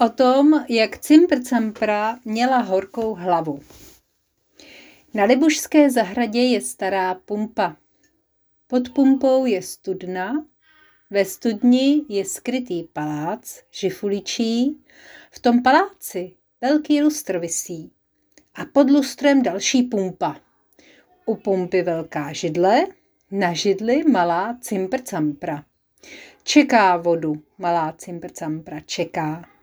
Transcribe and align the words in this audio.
O 0.00 0.08
tom, 0.08 0.64
jak 0.68 0.98
Cimpr-Campra 0.98 2.18
měla 2.24 2.58
horkou 2.58 3.14
hlavu. 3.14 3.60
Na 5.14 5.24
Libušské 5.24 5.90
zahradě 5.90 6.40
je 6.40 6.60
stará 6.60 7.14
pumpa. 7.14 7.76
Pod 8.66 8.88
pumpou 8.88 9.46
je 9.46 9.62
studna, 9.62 10.46
ve 11.10 11.24
studni 11.24 12.04
je 12.08 12.24
skrytý 12.24 12.82
palác, 12.82 13.60
žifuličí, 13.70 14.84
v 15.30 15.38
tom 15.38 15.62
paláci 15.62 16.36
velký 16.60 17.02
lustr 17.02 17.38
visí 17.38 17.92
a 18.54 18.64
pod 18.64 18.90
lustrem 18.90 19.42
další 19.42 19.82
pumpa. 19.82 20.36
U 21.26 21.34
pumpy 21.34 21.82
velká 21.82 22.32
židle, 22.32 22.86
na 23.30 23.52
židli 23.52 24.02
malá 24.04 24.58
cimpr-campra. 24.60 25.64
Čeká 26.42 26.96
vodu, 26.96 27.42
malá 27.58 27.92
cimpr-campra, 27.92 28.80
čeká. 28.86 29.57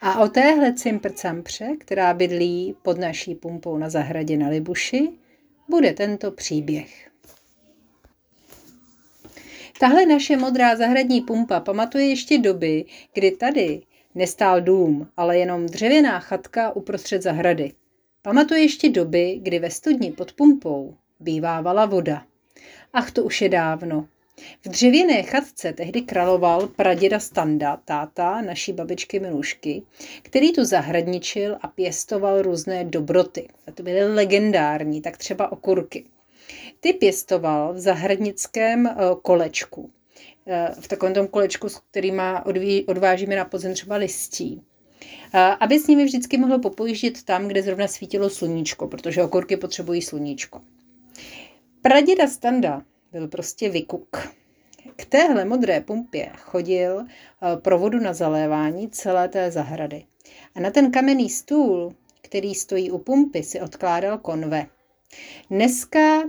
A 0.00 0.20
o 0.20 0.28
téhle 0.28 0.72
cimpr-campře, 0.72 1.76
která 1.78 2.14
bydlí 2.14 2.76
pod 2.82 2.98
naší 2.98 3.34
pumpou 3.34 3.78
na 3.78 3.90
zahradě 3.90 4.36
na 4.36 4.48
Libuši, 4.48 5.08
bude 5.68 5.92
tento 5.92 6.30
příběh. 6.30 7.10
Tahle 9.80 10.06
naše 10.06 10.36
modrá 10.36 10.76
zahradní 10.76 11.20
pumpa 11.20 11.60
pamatuje 11.60 12.08
ještě 12.08 12.38
doby, 12.38 12.84
kdy 13.14 13.30
tady 13.30 13.82
nestál 14.14 14.60
dům, 14.60 15.08
ale 15.16 15.38
jenom 15.38 15.66
dřevěná 15.66 16.20
chatka 16.20 16.76
uprostřed 16.76 17.22
zahrady. 17.22 17.72
Pamatuje 18.22 18.60
ještě 18.60 18.88
doby, 18.88 19.38
kdy 19.42 19.58
ve 19.58 19.70
studni 19.70 20.12
pod 20.12 20.32
pumpou 20.32 20.94
bývávala 21.20 21.86
voda. 21.86 22.22
Ach, 22.92 23.10
to 23.10 23.24
už 23.24 23.42
je 23.42 23.48
dávno. 23.48 24.08
V 24.64 24.68
dřevěné 24.68 25.22
chatce 25.22 25.72
tehdy 25.72 26.02
královal 26.02 26.66
praděda 26.66 27.20
Standa, 27.20 27.76
táta 27.76 28.40
naší 28.40 28.72
babičky 28.72 29.20
Milušky, 29.20 29.82
který 30.22 30.52
tu 30.52 30.64
zahradničil 30.64 31.56
a 31.60 31.68
pěstoval 31.68 32.42
různé 32.42 32.84
dobroty. 32.84 33.48
A 33.66 33.72
to 33.72 33.82
byly 33.82 34.14
legendární, 34.14 35.00
tak 35.00 35.16
třeba 35.16 35.52
okurky. 35.52 36.04
Ty 36.80 36.92
pěstoval 36.92 37.74
v 37.74 37.78
zahradnickém 37.78 38.86
eh, 38.86 38.94
kolečku. 39.22 39.90
Eh, 40.46 40.74
v 40.80 40.88
takovém 40.88 41.14
tom 41.14 41.26
kolečku, 41.26 41.68
s 41.68 41.78
kterýma 41.90 42.46
odvážíme 42.86 43.36
na 43.36 43.44
podzem 43.44 43.74
třeba 43.74 43.96
listí. 43.96 44.62
Eh, 45.34 45.38
aby 45.60 45.78
s 45.78 45.86
nimi 45.86 46.04
vždycky 46.04 46.38
mohlo 46.38 46.58
popojíždět 46.58 47.22
tam, 47.22 47.48
kde 47.48 47.62
zrovna 47.62 47.88
svítilo 47.88 48.30
sluníčko, 48.30 48.88
protože 48.88 49.22
okurky 49.22 49.56
potřebují 49.56 50.02
sluníčko. 50.02 50.60
Praděda 51.82 52.26
Standa 52.26 52.82
byl 53.12 53.28
prostě 53.28 53.68
vykuk. 53.68 54.16
K 54.96 55.04
téhle 55.04 55.44
modré 55.44 55.80
pumpě 55.80 56.32
chodil 56.36 57.04
pro 57.62 57.78
vodu 57.78 58.00
na 58.00 58.12
zalévání 58.12 58.90
celé 58.90 59.28
té 59.28 59.50
zahrady. 59.50 60.04
A 60.54 60.60
na 60.60 60.70
ten 60.70 60.90
kamenný 60.90 61.30
stůl, 61.30 61.94
který 62.22 62.54
stojí 62.54 62.90
u 62.90 62.98
pumpy, 62.98 63.42
si 63.42 63.60
odkládal 63.60 64.18
konve. 64.18 64.66
Dneska 65.50 66.22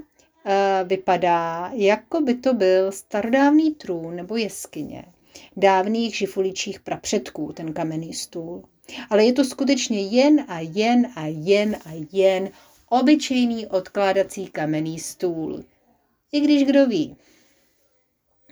vypadá, 0.84 1.72
jako 1.74 2.22
by 2.22 2.36
to 2.36 2.54
byl 2.54 2.92
starodávný 2.92 3.76
trůn 3.76 4.16
nebo 4.16 4.36
jeskyně 4.36 5.06
dávných 5.58 6.16
žifuličích 6.16 6.80
prapředků, 6.80 7.54
ten 7.54 7.74
kamenný 7.74 8.14
stůl. 8.14 8.64
Ale 9.10 9.26
je 9.26 9.34
to 9.34 9.44
skutečně 9.44 10.02
jen 10.02 10.46
a 10.48 10.60
jen 10.60 11.12
a 11.16 11.26
jen 11.26 11.76
a 11.86 12.06
jen 12.12 12.50
obyčejný 12.90 13.68
odkládací 13.68 14.48
kamenný 14.48 15.00
stůl. 15.00 15.64
I 16.32 16.40
když 16.40 16.64
kdo 16.64 16.86
ví. 16.86 17.18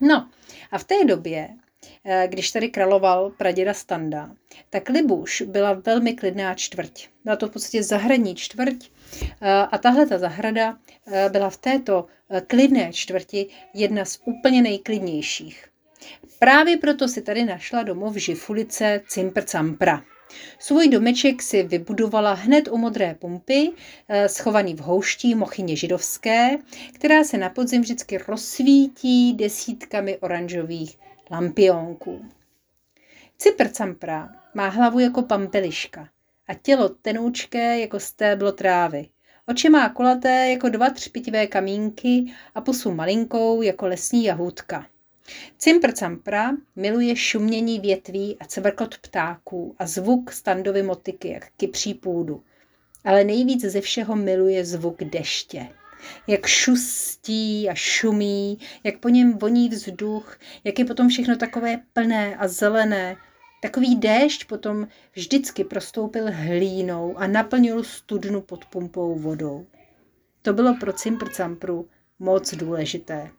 No 0.02 0.30
a 0.72 0.78
v 0.78 0.84
té 0.84 1.06
době, 1.06 1.50
eh, 2.06 2.28
když 2.28 2.52
tady 2.52 2.70
královal 2.70 3.30
praděda 3.30 3.74
Standa, 3.74 4.36
tak 4.70 4.90
Libuš 4.90 5.42
byla 5.42 5.74
velmi 5.74 6.14
klidná 6.14 6.56
čtvrť. 6.56 7.08
Byla 7.24 7.36
to 7.36 7.48
v 7.48 7.52
podstatě 7.52 7.84
zahradní 7.84 8.36
čtvrť 8.36 8.90
eh, 9.42 9.52
a 9.72 9.78
tahle 9.78 10.06
ta 10.06 10.18
zahrada 10.18 10.78
eh, 11.08 11.30
byla 11.30 11.50
v 11.50 11.58
této 11.58 12.08
klidné 12.48 12.94
čtvrti 12.94 13.48
jedna 13.73 14.06
z 14.06 14.20
úplně 14.26 14.62
nejklidnějších. 14.62 15.66
Právě 16.39 16.78
proto 16.78 17.08
si 17.08 17.22
tady 17.22 17.45
našla 17.45 17.84
domov 17.84 18.16
Žifulice 18.16 19.02
Cimpr-Campra. 19.08 20.04
Svůj 20.60 20.88
domeček 20.88 21.42
si 21.42 21.64
vybudovala 21.64 22.34
hned 22.34 22.67
u 22.67 22.78
modré 22.78 23.16
pumpy, 23.20 23.72
eh, 24.08 24.30
schovaný 24.30 24.76
v 24.76 24.80
houští 24.80 25.36
mochyně 25.36 25.76
židovské, 25.76 26.58
která 26.94 27.23
se 27.23 27.38
na 27.38 27.50
podzim 27.50 27.82
vždycky 27.82 28.17
rozsvítí 28.17 29.34
desítkami 29.34 30.18
oranžových 30.18 30.98
lampionků. 31.32 32.26
Cipr-campra 33.39 34.30
má 34.54 34.68
hlavu 34.68 35.00
jako 35.00 35.22
pampeliška 35.22 36.10
a 36.48 36.54
tělo 36.54 36.89
tenoučké 36.89 37.80
jako 37.80 38.00
stéblo 38.00 38.52
trávy. 38.52 39.10
Oči 39.48 39.70
má 39.70 39.89
kulaté 39.89 40.50
jako 40.50 40.70
dva 40.70 40.89
třpitivé 40.89 41.48
kamínky 41.48 42.34
a 42.56 42.62
pusu 42.62 42.92
malinkou 42.92 43.62
jako 43.62 43.88
lesní 43.88 44.23
jahůdka. 44.23 44.86
Cimpr-campra 45.58 46.52
miluje 46.76 47.16
šumění 47.16 47.80
větví 47.80 48.38
a 48.40 48.45
cvrkot 48.45 48.98
ptáků 48.98 49.76
a 49.80 49.88
zvuk 49.88 50.32
standovy 50.32 50.84
motiky, 50.84 51.30
jak 51.30 51.48
kypří 51.58 51.94
půdu. 51.94 52.44
Ale 53.04 53.23
nejvíc 53.23 53.62
ze 53.62 53.82
všeho 53.82 54.16
miluje 54.16 54.66
zvuk 54.66 55.04
deště. 55.04 55.68
Jak 56.28 56.45
šustí 56.45 57.70
a 57.70 57.73
šumí, 57.73 58.60
jak 58.84 59.00
po 59.00 59.10
něm 59.10 59.38
voní 59.38 59.70
vzduch, 59.70 60.39
jak 60.64 60.80
je 60.80 60.86
potom 60.86 61.10
všechno 61.10 61.38
takové 61.38 61.80
plné 61.94 62.36
a 62.36 62.48
zelené. 62.48 63.16
Takový 63.62 63.95
déšť 63.95 64.48
potom 64.48 64.88
vždycky 65.14 65.64
prostoupil 65.64 66.26
hlínou 66.32 67.18
a 67.18 67.28
naplnil 67.28 67.84
studnu 67.84 68.42
pod 68.42 68.66
pumpou 68.66 69.16
vodou. 69.16 69.66
To 70.42 70.54
bylo 70.54 70.76
pro 70.80 70.92
Cimpr-campru 70.92 71.86
moc 72.20 72.54
důležité. 72.54 73.32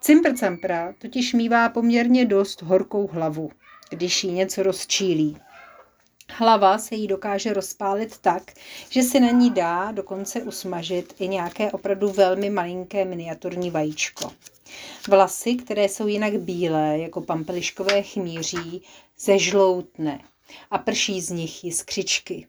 Cimpr-campra 0.00 0.94
totiž 0.98 1.32
mívá 1.32 1.68
poměrně 1.68 2.24
dost 2.24 2.62
horkou 2.62 3.06
hlavu, 3.06 3.50
když 3.90 4.24
jí 4.24 4.32
něco 4.32 4.62
rozčílí. 4.62 5.36
Hlava 6.30 6.78
se 6.78 6.94
jí 6.94 7.06
dokáže 7.06 7.52
rozpálit 7.52 8.18
tak, 8.18 8.52
že 8.88 9.02
se 9.02 9.20
na 9.20 9.30
ní 9.30 9.50
dá 9.50 9.92
dokonce 9.92 10.42
usmažit 10.42 11.14
i 11.18 11.28
nějaké 11.28 11.70
opravdu 11.72 12.08
velmi 12.08 12.50
malinké 12.50 13.04
miniaturní 13.04 13.70
vajíčko. 13.70 14.32
Vlasy, 15.08 15.54
které 15.54 15.84
jsou 15.84 16.06
jinak 16.06 16.32
bílé, 16.40 16.98
jako 16.98 17.20
pampeliškové 17.20 18.02
chmíří, 18.02 18.82
zežloutne 19.18 20.20
a 20.70 20.78
prší 20.78 21.20
z 21.20 21.30
nich 21.30 21.64
jiskřičky. 21.64 22.46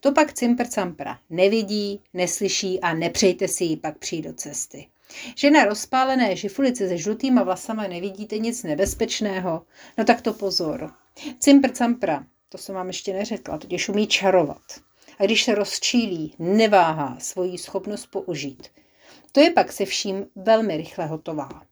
To 0.00 0.12
pak 0.12 0.32
Cimpr-campra 0.32 1.18
nevidí, 1.30 2.00
neslyší 2.14 2.80
a 2.80 2.94
nepřejte 2.94 3.48
si 3.48 3.64
ji 3.64 3.76
pak 3.76 3.98
přijít 3.98 4.22
do 4.22 4.32
cesty. 4.32 4.88
Že 5.36 5.50
na 5.50 5.64
rozpálené 5.64 6.36
žifulici 6.36 6.88
se 6.88 6.98
žlutýma 6.98 7.42
vlasama 7.42 7.86
nevidíte 7.86 8.38
nic 8.38 8.62
nebezpečného, 8.62 9.62
no 9.98 10.04
tak 10.04 10.22
to 10.22 10.34
pozor. 10.34 10.92
Cimpr 11.38 11.70
campra, 11.70 12.26
to 12.48 12.58
jsem 12.58 12.74
vám 12.74 12.86
ještě 12.86 13.12
neřekla, 13.12 13.58
totiž 13.58 13.88
umí 13.88 14.06
čarovat. 14.06 14.62
A 15.18 15.24
když 15.24 15.44
se 15.44 15.54
rozčílí, 15.54 16.34
neváhá 16.38 17.16
svoji 17.20 17.58
schopnost 17.58 18.06
použít. 18.06 18.68
To 19.32 19.40
je 19.40 19.50
pak 19.50 19.72
se 19.72 19.84
vším 19.84 20.26
velmi 20.36 20.76
rychle 20.76 21.06
hotová. 21.06 21.62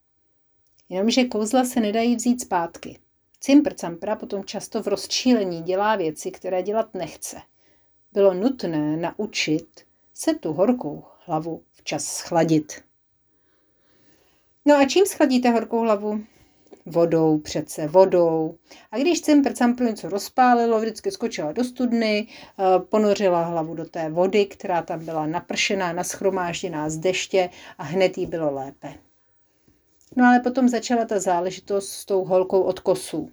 Jenomže 0.88 1.24
kouzla 1.24 1.64
se 1.64 1.80
nedají 1.80 2.16
vzít 2.16 2.40
zpátky. 2.40 2.98
Cimpr 3.40 3.74
potom 4.20 4.44
často 4.44 4.82
v 4.82 4.86
rozčílení 4.86 5.62
dělá 5.62 5.96
věci, 5.96 6.30
které 6.30 6.62
dělat 6.62 6.94
nechce. 6.94 7.36
Bylo 8.12 8.34
nutné 8.34 8.96
naučit 8.96 9.88
se 10.14 10.34
tu 10.34 10.52
horkou 10.52 11.04
hlavu 11.26 11.62
včas 11.72 12.04
schladit. 12.04 12.82
No 14.64 14.74
a 14.74 14.84
čím 14.84 15.06
schladíte 15.06 15.50
horkou 15.50 15.80
hlavu? 15.80 16.20
Vodou, 16.86 17.38
přece 17.38 17.86
vodou. 17.86 18.54
A 18.90 18.98
když 18.98 19.20
Cimpr 19.20 19.52
Campru 19.52 19.86
něco 19.86 20.08
rozpálilo, 20.08 20.80
vždycky 20.80 21.10
skočila 21.10 21.52
do 21.52 21.64
studny, 21.64 22.28
eh, 22.28 22.78
ponořila 22.78 23.44
hlavu 23.44 23.74
do 23.74 23.84
té 23.84 24.10
vody, 24.10 24.46
která 24.46 24.82
tam 24.82 25.04
byla 25.04 25.26
napršená, 25.26 25.92
naschromážděná 25.92 26.90
z 26.90 26.96
deště 26.96 27.50
a 27.78 27.82
hned 27.82 28.18
jí 28.18 28.26
bylo 28.26 28.54
lépe. 28.54 28.94
No 30.16 30.24
ale 30.24 30.40
potom 30.40 30.68
začala 30.68 31.04
ta 31.04 31.20
záležitost 31.20 31.88
s 31.88 32.04
tou 32.04 32.24
holkou 32.24 32.60
od 32.60 32.80
kosů. 32.80 33.30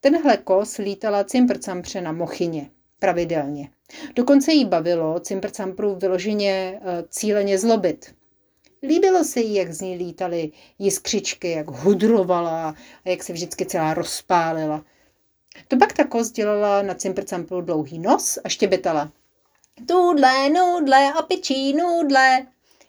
Tenhle 0.00 0.36
kos 0.36 0.76
lítala 0.76 1.24
Cimpr 1.24 1.58
Campře 1.58 2.00
na 2.00 2.12
mochyně 2.12 2.70
pravidelně. 2.98 3.68
Dokonce 4.14 4.52
jí 4.52 4.64
bavilo 4.64 5.20
Cimpr 5.20 5.50
Campru 5.50 5.94
vyloženě 5.94 6.80
eh, 6.82 7.04
cíleně 7.08 7.58
zlobit. 7.58 8.14
Líbilo 8.82 9.24
se 9.24 9.40
jí, 9.40 9.54
jak 9.54 9.72
z 9.72 9.80
ní 9.80 9.96
lítaly 9.96 10.50
jiskřičky, 10.78 11.50
jak 11.50 11.70
hudrovala 11.70 12.68
a 13.04 13.08
jak 13.08 13.22
se 13.22 13.32
vždycky 13.32 13.66
celá 13.66 13.94
rozpálila. 13.94 14.84
To 15.68 15.76
pak 15.76 15.92
ta 15.92 16.04
kost 16.04 16.32
dělala 16.32 16.82
na 16.82 16.94
cimpr 16.94 17.24
dlouhý 17.60 17.98
nos 17.98 18.38
a 18.44 18.48
štěbetala. 18.48 19.12
Nudle, 19.90 20.48
nudle, 20.48 21.14
opičí 21.18 21.72
nudle. 21.72 22.46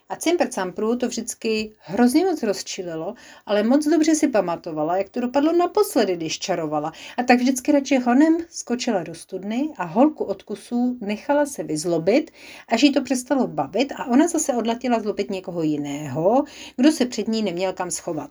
A 0.08 0.16
Cimpercampru 0.16 0.96
to 0.96 1.08
vždycky 1.08 1.72
hrozně 1.78 2.24
moc 2.24 2.42
rozčililo, 2.42 3.14
ale 3.46 3.62
moc 3.62 3.86
dobře 3.86 4.14
si 4.14 4.28
pamatovala, 4.28 4.96
jak 4.96 5.08
to 5.08 5.20
dopadlo 5.20 5.52
naposledy, 5.52 6.16
když 6.16 6.38
čarovala. 6.38 6.92
A 7.16 7.22
tak 7.22 7.38
vždycky 7.38 7.72
radši 7.72 7.98
honem 7.98 8.36
skočila 8.50 9.02
do 9.02 9.14
studny 9.14 9.68
a 9.76 9.84
holku 9.84 10.24
od 10.24 10.42
kusů 10.42 10.98
nechala 11.00 11.46
se 11.46 11.62
vyzlobit, 11.62 12.30
až 12.68 12.82
jí 12.82 12.92
to 12.92 13.02
přestalo 13.02 13.46
bavit 13.46 13.92
a 13.96 14.04
ona 14.04 14.28
zase 14.28 14.54
odlatila 14.54 15.00
zlobit 15.00 15.30
někoho 15.30 15.62
jiného, 15.62 16.44
kdo 16.76 16.92
se 16.92 17.06
před 17.06 17.28
ní 17.28 17.42
neměl 17.42 17.72
kam 17.72 17.90
schovat. 17.90 18.30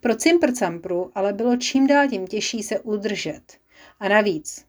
Pro 0.00 0.14
Cimpercampru 0.14 1.10
ale 1.14 1.32
bylo 1.32 1.56
čím 1.56 1.86
dál 1.86 2.08
tím 2.08 2.26
těžší 2.26 2.62
se 2.62 2.80
udržet. 2.80 3.42
A 4.00 4.08
navíc 4.08 4.64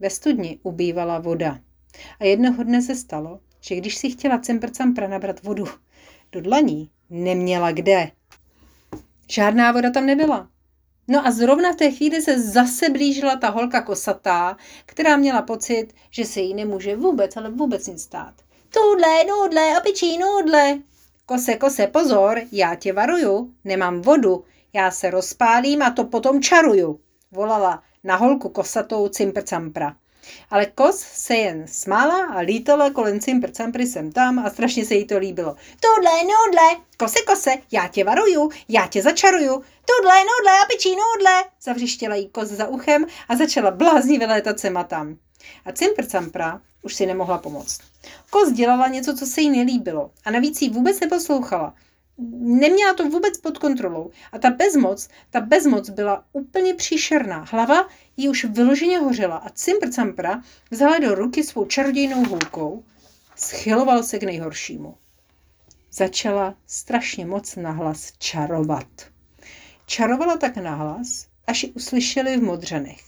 ve 0.00 0.10
studni 0.10 0.60
ubývala 0.62 1.18
voda. 1.18 1.60
A 2.20 2.24
jednoho 2.24 2.64
dne 2.64 2.82
se 2.82 2.96
stalo, 2.96 3.40
že 3.60 3.74
když 3.74 3.96
si 3.96 4.10
chtěla 4.10 4.38
Cimpercampra 4.38 5.08
nabrat 5.08 5.42
vodu 5.42 5.64
do 6.32 6.40
dlaní, 6.40 6.90
neměla 7.10 7.72
kde. 7.72 8.10
Žádná 9.28 9.72
voda 9.72 9.90
tam 9.90 10.06
nebyla. 10.06 10.48
No 11.08 11.26
a 11.26 11.30
zrovna 11.30 11.72
v 11.72 11.76
té 11.76 11.90
chvíli 11.90 12.22
se 12.22 12.40
zase 12.40 12.88
blížila 12.88 13.36
ta 13.36 13.48
holka 13.48 13.80
kosatá, 13.80 14.56
která 14.86 15.16
měla 15.16 15.42
pocit, 15.42 15.88
že 16.10 16.24
se 16.24 16.40
jí 16.40 16.54
nemůže 16.54 16.96
vůbec, 16.96 17.36
ale 17.36 17.50
vůbec 17.50 17.86
nic 17.86 18.02
stát. 18.02 18.34
Tudle, 18.70 19.24
nudle, 19.24 19.80
opičí 19.80 20.18
nudle. 20.18 20.78
Kose, 21.26 21.54
kose, 21.54 21.86
pozor, 21.86 22.40
já 22.52 22.74
tě 22.74 22.92
varuju, 22.92 23.54
nemám 23.64 24.00
vodu, 24.00 24.44
já 24.72 24.90
se 24.90 25.10
rozpálím 25.10 25.82
a 25.82 25.90
to 25.90 26.04
potom 26.04 26.42
čaruju, 26.42 27.00
volala 27.30 27.82
na 28.04 28.16
holku 28.16 28.48
kosatou 28.48 29.08
Cimpercampra. 29.08 29.96
Ale 30.50 30.66
kos 30.66 31.00
se 31.00 31.36
jen 31.36 31.66
smála 31.68 32.24
a 32.24 32.40
lítala 32.40 32.90
kolem 32.90 33.20
Cimpercampry 33.20 33.86
sem 33.86 34.12
tam 34.12 34.38
a 34.38 34.50
strašně 34.50 34.84
se 34.84 34.94
jí 34.94 35.06
to 35.06 35.18
líbilo. 35.18 35.56
Tudle, 35.80 36.10
nudle, 36.22 36.84
kose, 36.96 37.18
kose, 37.26 37.50
já 37.72 37.88
tě 37.88 38.04
varuju, 38.04 38.50
já 38.68 38.86
tě 38.86 39.02
začaruju, 39.02 39.62
tudle, 39.84 40.14
nudle, 40.20 40.52
apičí 40.64 40.90
nudle, 40.90 41.44
zavřištěla 41.62 42.14
jí 42.14 42.28
kos 42.28 42.48
za 42.48 42.66
uchem 42.66 43.06
a 43.28 43.36
začala 43.36 43.70
bláznivě 43.70 44.26
létat 44.26 44.60
sem 44.60 44.76
a 44.76 44.84
tam. 44.84 45.16
A 45.64 45.72
Cimpercampra 45.72 46.60
už 46.82 46.94
si 46.94 47.06
nemohla 47.06 47.38
pomoct. 47.38 47.80
Kos 48.30 48.52
dělala 48.52 48.88
něco, 48.88 49.16
co 49.16 49.26
se 49.26 49.40
jí 49.40 49.50
nelíbilo 49.50 50.10
a 50.24 50.30
navíc 50.30 50.62
jí 50.62 50.70
vůbec 50.70 51.00
neposlouchala 51.00 51.74
neměla 52.38 52.94
to 52.94 53.08
vůbec 53.08 53.38
pod 53.38 53.58
kontrolou. 53.58 54.10
A 54.32 54.38
ta 54.38 54.50
bezmoc, 54.50 55.08
ta 55.30 55.40
bezmoc 55.40 55.90
byla 55.90 56.24
úplně 56.32 56.74
příšerná. 56.74 57.44
Hlava 57.50 57.88
jí 58.16 58.28
už 58.28 58.44
vyloženě 58.44 58.98
hořela 58.98 59.36
a 59.36 59.50
Cimpr 59.50 59.88
vzala 60.70 60.98
do 60.98 61.14
ruky 61.14 61.44
svou 61.44 61.64
čarodějnou 61.64 62.24
hůlkou, 62.24 62.84
schyloval 63.36 64.02
se 64.02 64.18
k 64.18 64.22
nejhoršímu. 64.22 64.94
Začala 65.92 66.54
strašně 66.66 67.26
moc 67.26 67.56
nahlas 67.56 68.12
čarovat. 68.18 68.86
Čarovala 69.86 70.36
tak 70.36 70.56
nahlas, 70.56 71.26
až 71.46 71.62
ji 71.62 71.70
uslyšeli 71.70 72.36
v 72.36 72.42
modřanech. 72.42 73.00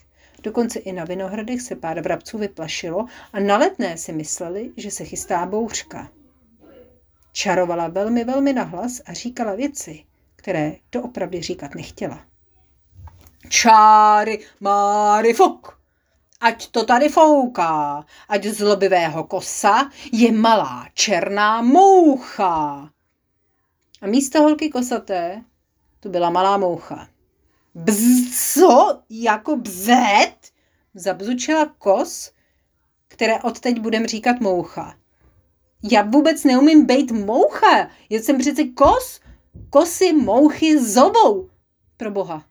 Dokonce 0.42 0.78
i 0.78 0.92
na 0.92 1.04
Vinohradech 1.04 1.62
se 1.62 1.76
pár 1.76 2.00
vrabců 2.00 2.38
vyplašilo 2.38 3.06
a 3.32 3.40
na 3.40 3.56
letné 3.56 3.96
si 3.96 4.12
mysleli, 4.12 4.70
že 4.76 4.90
se 4.90 5.04
chystá 5.04 5.46
bouřka. 5.46 6.10
Čarovala 7.32 7.88
velmi, 7.88 8.24
velmi 8.24 8.52
nahlas 8.52 9.00
a 9.06 9.12
říkala 9.12 9.54
věci, 9.54 10.04
které 10.36 10.72
doopravdy 10.92 11.42
říkat 11.42 11.74
nechtěla. 11.74 12.24
Čáry, 13.48 14.44
máry, 14.60 15.32
fuk! 15.32 15.78
Ať 16.40 16.66
to 16.70 16.84
tady 16.84 17.08
fouká, 17.08 18.06
ať 18.28 18.44
zlobivého 18.44 19.24
kosa 19.24 19.90
je 20.12 20.32
malá 20.32 20.88
černá 20.94 21.62
moucha. 21.62 22.90
A 24.02 24.06
místo 24.06 24.42
holky 24.42 24.70
kosaté 24.70 25.44
tu 26.00 26.08
byla 26.08 26.30
malá 26.30 26.56
moucha. 26.56 27.08
Bzz, 27.74 28.52
co? 28.54 29.02
Jako 29.10 29.56
bzet? 29.56 30.36
Zabzučila 30.94 31.66
kos, 31.78 32.32
které 33.08 33.40
odteď 33.40 33.80
budem 33.80 34.06
říkat 34.06 34.40
moucha. 34.40 34.94
Já 35.90 36.02
vůbec 36.02 36.44
neumím 36.44 36.86
být 36.86 37.12
moucha. 37.12 37.90
Já 38.10 38.20
jsem 38.20 38.38
přece 38.38 38.64
kos. 38.64 39.20
Kosy, 39.70 40.12
mouchy, 40.12 40.84
zobou. 40.84 41.48
Pro 41.96 42.10
boha. 42.10 42.44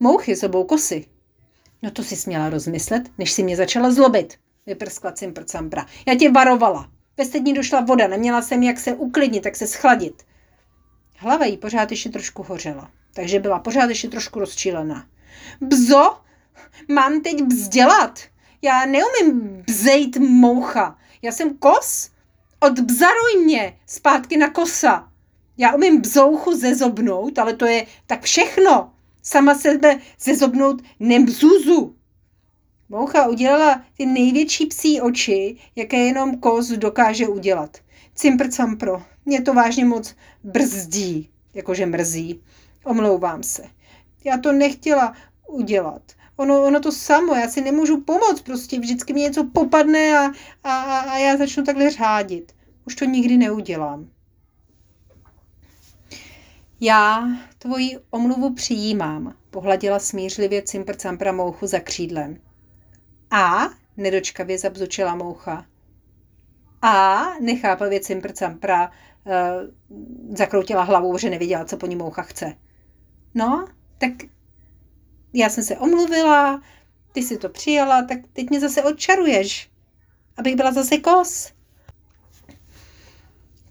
Mouchy, 0.00 0.36
zobou, 0.36 0.64
kosy. 0.64 1.06
No 1.82 1.90
to 1.90 2.02
si 2.02 2.16
směla 2.16 2.50
rozmyslet, 2.50 3.10
než 3.18 3.32
si 3.32 3.42
mě 3.42 3.56
začala 3.56 3.90
zlobit. 3.90 4.34
Vyprskla 4.66 5.12
cimpr-campra. 5.12 5.86
Já 6.06 6.14
tě 6.14 6.30
varovala. 6.30 6.90
Ve 7.16 7.24
stední 7.24 7.54
došla 7.54 7.80
voda, 7.80 8.08
neměla 8.08 8.42
jsem 8.42 8.62
jak 8.62 8.78
se 8.78 8.94
uklidnit, 8.94 9.42
tak 9.42 9.56
se 9.56 9.66
schladit. 9.66 10.22
Hlava 11.18 11.44
jí 11.44 11.56
pořád 11.56 11.90
ještě 11.90 12.08
trošku 12.08 12.42
hořela, 12.42 12.90
takže 13.14 13.40
byla 13.40 13.58
pořád 13.58 13.88
ještě 13.88 14.08
trošku 14.08 14.40
rozčílená. 14.40 15.06
Bzo, 15.60 16.16
mám 16.88 17.20
teď 17.20 17.42
bzdělat. 17.42 18.20
Já 18.62 18.86
neumím 18.86 19.62
bzejt 19.66 20.16
moucha. 20.16 20.98
Já 21.22 21.32
jsem 21.32 21.56
kos 21.58 22.10
odbzaruj 22.60 23.44
mě 23.44 23.78
zpátky 23.86 24.36
na 24.36 24.50
kosa. 24.50 25.08
Já 25.58 25.74
umím 25.74 26.00
bzouchu 26.00 26.54
zezobnout, 26.56 27.38
ale 27.38 27.56
to 27.56 27.66
je 27.66 27.86
tak 28.06 28.22
všechno. 28.22 28.92
Sama 29.22 29.54
sebe 29.54 30.00
zezobnout 30.20 30.82
nebzuzu. 31.00 31.96
Moucha 32.88 33.28
udělala 33.28 33.82
ty 33.96 34.06
největší 34.06 34.66
psí 34.66 35.00
oči, 35.00 35.56
jaké 35.76 35.96
jenom 35.96 36.36
kos 36.36 36.68
dokáže 36.68 37.28
udělat. 37.28 37.78
Cimpr 38.14 38.48
campro, 38.48 39.02
mě 39.24 39.42
to 39.42 39.54
vážně 39.54 39.84
moc 39.84 40.14
brzdí, 40.44 41.30
jakože 41.54 41.86
mrzí. 41.86 42.42
Omlouvám 42.84 43.42
se. 43.42 43.62
Já 44.24 44.38
to 44.38 44.52
nechtěla 44.52 45.14
udělat. 45.48 46.02
Ono, 46.36 46.64
ono 46.64 46.80
to 46.80 46.92
samo, 46.92 47.34
já 47.34 47.48
si 47.48 47.60
nemůžu 47.60 48.00
pomoct, 48.00 48.42
prostě 48.42 48.80
vždycky 48.80 49.12
mi 49.12 49.20
něco 49.20 49.44
popadne 49.44 50.18
a, 50.18 50.32
a, 50.64 50.98
a 50.98 51.18
já 51.18 51.36
začnu 51.36 51.64
takhle 51.64 51.90
řádit. 51.90 52.52
Už 52.86 52.94
to 52.94 53.04
nikdy 53.04 53.36
neudělám. 53.36 54.10
Já 56.80 57.28
tvoji 57.58 57.98
omluvu 58.10 58.54
přijímám, 58.54 59.34
pohladila 59.50 59.98
smířlivě 59.98 60.62
cimpr 60.62 60.96
campra 60.96 61.32
mouchu 61.32 61.66
za 61.66 61.80
křídlem. 61.80 62.40
A, 63.30 63.68
nedočkavě 63.96 64.58
zabzučila 64.58 65.14
moucha. 65.14 65.66
A, 66.82 67.22
nechápavě 67.40 68.00
cimpr 68.00 68.32
campra 68.32 68.90
uh, 69.24 69.32
zakroutila 70.36 70.82
hlavou, 70.82 71.18
že 71.18 71.30
nevěděla, 71.30 71.64
co 71.64 71.76
po 71.76 71.86
ní 71.86 71.96
moucha 71.96 72.22
chce. 72.22 72.54
No, 73.34 73.68
tak 73.98 74.12
já 75.32 75.48
jsem 75.48 75.64
se 75.64 75.76
omluvila, 75.76 76.62
ty 77.12 77.22
si 77.22 77.38
to 77.38 77.48
přijala, 77.48 78.02
tak 78.02 78.18
teď 78.32 78.50
mě 78.50 78.60
zase 78.60 78.82
odčaruješ, 78.82 79.70
abych 80.36 80.56
byla 80.56 80.72
zase 80.72 80.98
kos. 80.98 81.52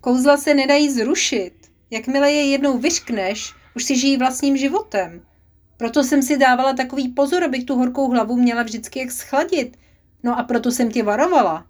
Kouzla 0.01 0.37
se 0.37 0.53
nedají 0.53 0.89
zrušit. 0.89 1.53
Jakmile 1.91 2.31
je 2.31 2.51
jednou 2.51 2.77
vyškneš, 2.77 3.53
už 3.75 3.83
si 3.83 3.99
žijí 3.99 4.17
vlastním 4.17 4.57
životem. 4.57 5.21
Proto 5.77 6.03
jsem 6.03 6.23
si 6.23 6.37
dávala 6.37 6.73
takový 6.73 7.07
pozor, 7.07 7.43
abych 7.43 7.63
tu 7.63 7.75
horkou 7.75 8.11
hlavu 8.11 8.35
měla 8.35 8.63
vždycky 8.63 8.99
jak 8.99 9.11
schladit. 9.11 9.77
No 10.23 10.39
a 10.39 10.43
proto 10.43 10.71
jsem 10.71 10.91
tě 10.91 11.03
varovala. 11.03 11.67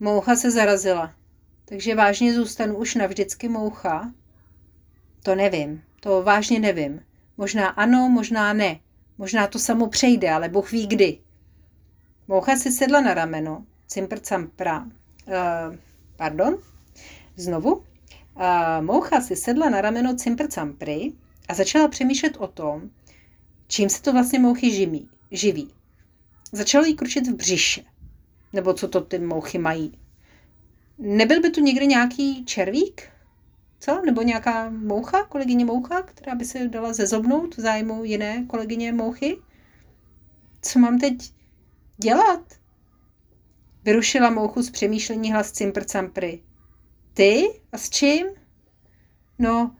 Moucha 0.00 0.36
se 0.36 0.50
zarazila. 0.50 1.14
Takže 1.64 1.94
vážně 1.94 2.34
zůstanu 2.34 2.76
už 2.76 2.94
navždycky 2.94 3.48
moucha? 3.48 4.12
To 5.22 5.34
nevím, 5.34 5.82
to 6.00 6.22
vážně 6.22 6.60
nevím. 6.60 7.00
Možná 7.36 7.68
ano, 7.68 8.08
možná 8.08 8.52
ne. 8.52 8.80
Možná 9.22 9.46
to 9.46 9.58
samo 9.58 9.88
přejde, 9.88 10.30
ale 10.30 10.48
Bůh 10.48 10.72
ví 10.72 10.86
kdy. 10.86 11.18
Moucha 12.28 12.56
si 12.56 12.72
sedla 12.72 13.00
na 13.00 13.14
rameno, 13.14 13.66
cimpr 13.86 14.18
campra. 14.20 14.82
Uh, 14.82 15.76
pardon? 16.16 16.58
Znovu. 17.36 17.84
A 18.36 18.80
moucha 18.80 19.20
si 19.20 19.36
sedla 19.36 19.70
na 19.70 19.80
rameno 19.80 20.16
cimpr 20.16 20.48
campry 20.48 21.12
a 21.48 21.54
začala 21.54 21.88
přemýšlet 21.88 22.36
o 22.36 22.46
tom, 22.46 22.90
čím 23.68 23.88
se 23.88 24.02
to 24.02 24.12
vlastně 24.12 24.38
mouchy 24.38 24.70
živí. 24.70 25.08
živí. 25.30 25.70
Začalo 26.52 26.84
jí 26.84 26.94
kručit 26.94 27.26
v 27.26 27.34
břiše. 27.34 27.84
Nebo 28.52 28.74
co 28.74 28.88
to 28.88 29.00
ty 29.00 29.18
mouchy 29.18 29.58
mají. 29.58 29.98
Nebyl 30.98 31.40
by 31.40 31.50
tu 31.50 31.60
někdy 31.60 31.86
nějaký 31.86 32.44
červík? 32.44 33.11
Co? 33.82 34.02
Nebo 34.06 34.22
nějaká 34.22 34.70
moucha, 34.70 35.24
kolegyně 35.24 35.64
moucha, 35.64 36.02
která 36.02 36.34
by 36.34 36.44
se 36.44 36.68
dala 36.68 36.92
zezobnout 36.92 37.56
v 37.56 37.60
zájmu 37.60 38.04
jiné 38.04 38.44
kolegyně 38.46 38.92
mouchy? 38.92 39.38
Co 40.62 40.78
mám 40.78 40.98
teď 40.98 41.14
dělat? 41.96 42.40
Vyrušila 43.84 44.30
mouchu 44.30 44.62
z 44.62 44.70
přemýšlení 44.70 45.32
hlas 45.32 45.52
cimpr 45.52 45.84
campry. 45.84 46.42
Ty? 47.14 47.44
A 47.72 47.78
s 47.78 47.90
čím? 47.90 48.26
No, 49.38 49.76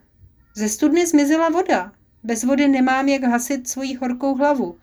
ze 0.57 0.69
studny 0.69 1.07
zmizela 1.07 1.49
voda. 1.49 1.93
Bez 2.23 2.45
vody 2.45 2.69
nemám 2.69 3.09
jak 3.09 3.23
hasit 3.23 3.69
svoji 3.69 3.95
horkou 3.95 4.35
hlavu. 4.35 4.79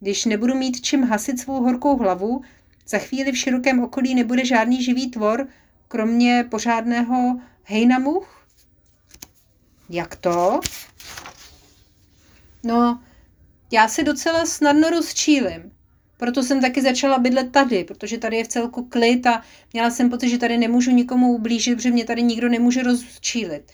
Když 0.00 0.24
nebudu 0.24 0.54
mít 0.54 0.80
čím 0.80 1.02
hasit 1.02 1.40
svou 1.40 1.62
horkou 1.62 1.96
hlavu, 1.96 2.40
za 2.88 2.98
chvíli 2.98 3.32
v 3.32 3.38
širokém 3.38 3.80
okolí 3.80 4.14
nebude 4.14 4.44
žádný 4.44 4.82
živý 4.82 5.10
tvor, 5.10 5.48
kromě 5.88 6.44
pořádného 6.50 7.40
hejnamuch? 7.62 8.45
Jak 9.90 10.16
to? 10.16 10.60
No, 12.64 13.00
já 13.72 13.88
se 13.88 14.02
docela 14.02 14.46
snadno 14.46 14.90
rozčílim. 14.90 15.72
Proto 16.18 16.42
jsem 16.42 16.60
taky 16.60 16.82
začala 16.82 17.18
bydlet 17.18 17.52
tady, 17.52 17.84
protože 17.84 18.18
tady 18.18 18.36
je 18.36 18.44
v 18.44 18.48
celku 18.48 18.84
klid 18.84 19.26
a 19.26 19.42
měla 19.72 19.90
jsem 19.90 20.10
pocit, 20.10 20.28
že 20.28 20.38
tady 20.38 20.58
nemůžu 20.58 20.90
nikomu 20.90 21.32
ublížit, 21.32 21.76
protože 21.76 21.90
mě 21.90 22.04
tady 22.04 22.22
nikdo 22.22 22.48
nemůže 22.48 22.82
rozčílit. 22.82 23.72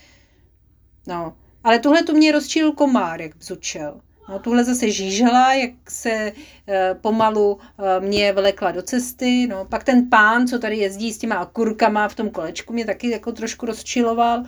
No, 1.06 1.36
ale 1.64 1.78
tohle 1.78 2.02
to 2.02 2.12
mě 2.12 2.32
rozčílil 2.32 2.72
komár, 2.72 3.22
jak 3.22 3.36
bzučel. 3.36 4.00
No, 4.28 4.38
tuhle 4.38 4.64
zase 4.64 4.90
žížela, 4.90 5.54
jak 5.54 5.90
se 5.90 6.32
e, 6.68 6.94
pomalu 6.94 7.58
e, 7.78 8.00
mě 8.00 8.32
vlekla 8.32 8.70
do 8.70 8.82
cesty. 8.82 9.46
No, 9.46 9.64
pak 9.64 9.84
ten 9.84 10.08
pán, 10.10 10.48
co 10.48 10.58
tady 10.58 10.76
jezdí 10.76 11.12
s 11.12 11.18
těma 11.18 11.44
kurkama 11.44 12.08
v 12.08 12.14
tom 12.14 12.30
kolečku, 12.30 12.72
mě 12.72 12.86
taky 12.86 13.10
jako 13.10 13.32
trošku 13.32 13.66
rozčiloval. 13.66 14.42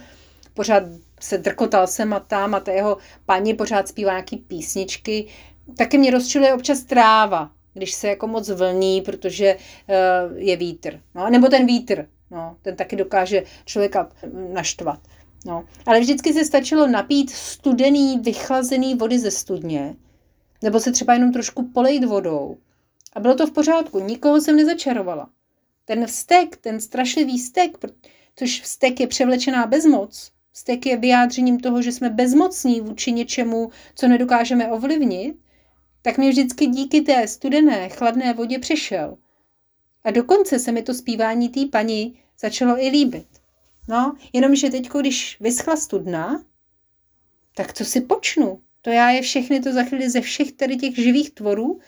Pořád 0.54 0.82
se 1.24 1.38
drkotal 1.38 1.86
sem 1.86 2.12
a 2.12 2.20
tam 2.20 2.54
a 2.54 2.60
ta 2.60 2.72
jeho 2.72 2.96
paní 3.26 3.54
pořád 3.54 3.88
zpívá 3.88 4.12
nějaký 4.12 4.36
písničky. 4.36 5.26
Taky 5.76 5.98
mě 5.98 6.10
rozčiluje 6.10 6.54
občas 6.54 6.82
tráva, 6.82 7.50
když 7.74 7.94
se 7.94 8.08
jako 8.08 8.26
moc 8.26 8.48
vlní, 8.48 9.00
protože 9.00 9.46
e, 9.46 9.56
je 10.36 10.56
vítr. 10.56 11.00
No, 11.14 11.30
nebo 11.30 11.48
ten 11.48 11.66
vítr, 11.66 12.08
no, 12.30 12.56
ten 12.62 12.76
taky 12.76 12.96
dokáže 12.96 13.42
člověka 13.64 14.08
naštvat. 14.52 15.00
No, 15.46 15.64
ale 15.86 16.00
vždycky 16.00 16.32
se 16.32 16.44
stačilo 16.44 16.86
napít 16.86 17.30
studený, 17.30 18.18
vychlazený 18.18 18.94
vody 18.94 19.18
ze 19.18 19.30
studně, 19.30 19.96
nebo 20.62 20.80
se 20.80 20.92
třeba 20.92 21.12
jenom 21.12 21.32
trošku 21.32 21.68
polejt 21.68 22.04
vodou. 22.04 22.56
A 23.12 23.20
bylo 23.20 23.34
to 23.34 23.46
v 23.46 23.52
pořádku, 23.52 24.00
nikoho 24.00 24.40
jsem 24.40 24.56
nezačarovala. 24.56 25.28
Ten 25.84 26.06
vztek, 26.06 26.56
ten 26.56 26.80
strašlivý 26.80 27.38
vztek, 27.38 27.70
což 28.36 28.60
vztek 28.60 29.00
je 29.00 29.06
převlečená 29.06 29.66
bezmoc, 29.66 30.33
vztek 30.54 30.86
je 30.86 30.96
vyjádřením 30.96 31.60
toho, 31.60 31.82
že 31.82 31.92
jsme 31.92 32.10
bezmocní 32.10 32.80
vůči 32.80 33.12
něčemu, 33.12 33.70
co 33.94 34.08
nedokážeme 34.08 34.72
ovlivnit, 34.72 35.36
tak 36.02 36.18
mi 36.18 36.30
vždycky 36.30 36.66
díky 36.66 37.00
té 37.00 37.28
studené, 37.28 37.88
chladné 37.88 38.34
vodě 38.34 38.58
přešel. 38.58 39.18
A 40.04 40.10
dokonce 40.10 40.58
se 40.58 40.72
mi 40.72 40.82
to 40.82 40.94
zpívání 40.94 41.48
té 41.48 41.60
paní 41.72 42.18
začalo 42.38 42.84
i 42.84 42.88
líbit. 42.88 43.26
No, 43.88 44.16
jenomže 44.32 44.70
teď, 44.70 44.88
když 45.00 45.36
vyschla 45.40 45.76
studna, 45.76 46.44
tak 47.56 47.72
co 47.72 47.84
si 47.84 48.00
počnu? 48.00 48.62
To 48.82 48.90
já 48.90 49.10
je 49.10 49.22
všechny 49.22 49.60
to 49.60 49.72
za 49.72 49.82
chvíli 49.82 50.10
ze 50.10 50.20
všech 50.20 50.52
tady 50.52 50.76
těch 50.76 50.96
živých 50.96 51.30
tvorů 51.30 51.80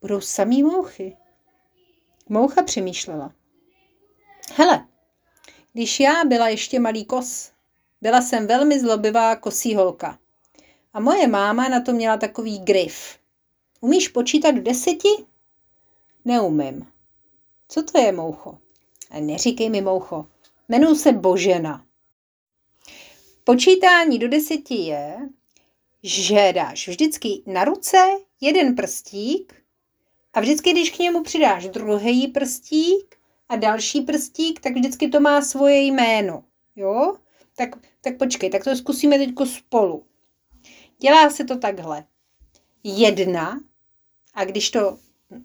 budou 0.00 0.20
samý 0.20 0.62
mouchy. 0.62 1.16
Moucha 2.28 2.62
přemýšlela. 2.62 3.34
Hele, 4.56 4.86
když 5.72 6.00
já 6.00 6.24
byla 6.24 6.48
ještě 6.48 6.80
malý 6.80 7.04
kos, 7.04 7.52
byla 8.00 8.22
jsem 8.22 8.46
velmi 8.46 8.80
zlobivá 8.80 9.36
kosí 9.36 9.74
holka. 9.74 10.18
A 10.92 11.00
moje 11.00 11.26
máma 11.26 11.68
na 11.68 11.80
to 11.80 11.92
měla 11.92 12.16
takový 12.16 12.58
grif. 12.58 13.18
Umíš 13.80 14.08
počítat 14.08 14.50
do 14.50 14.62
deseti? 14.62 15.08
Neumím. 16.24 16.86
Co 17.68 17.82
to 17.82 17.98
je, 17.98 18.12
moucho? 18.12 18.58
A 19.10 19.20
neříkej 19.20 19.70
mi, 19.70 19.80
moucho, 19.80 20.26
Jmenuji 20.68 20.96
se 20.96 21.12
Božena. 21.12 21.84
Počítání 23.44 24.18
do 24.18 24.28
deseti 24.28 24.74
je, 24.74 25.16
že 26.02 26.52
dáš 26.54 26.88
vždycky 26.88 27.42
na 27.46 27.64
ruce 27.64 27.98
jeden 28.40 28.76
prstík 28.76 29.54
a 30.32 30.40
vždycky, 30.40 30.72
když 30.72 30.90
k 30.90 30.98
němu 30.98 31.22
přidáš 31.22 31.68
druhý 31.68 32.28
prstík 32.28 33.16
a 33.48 33.56
další 33.56 34.00
prstík, 34.00 34.60
tak 34.60 34.72
vždycky 34.72 35.08
to 35.08 35.20
má 35.20 35.42
svoje 35.42 35.80
jméno. 35.82 36.44
Jo? 36.76 37.16
Tak, 37.60 37.76
tak 38.00 38.18
počkej, 38.18 38.50
tak 38.50 38.64
to 38.64 38.76
zkusíme 38.76 39.18
teď 39.18 39.30
spolu. 39.44 40.04
Dělá 40.98 41.30
se 41.30 41.44
to 41.44 41.58
takhle. 41.58 42.04
Jedna, 42.84 43.60
a 44.34 44.44
když, 44.44 44.70
to, 44.70 44.98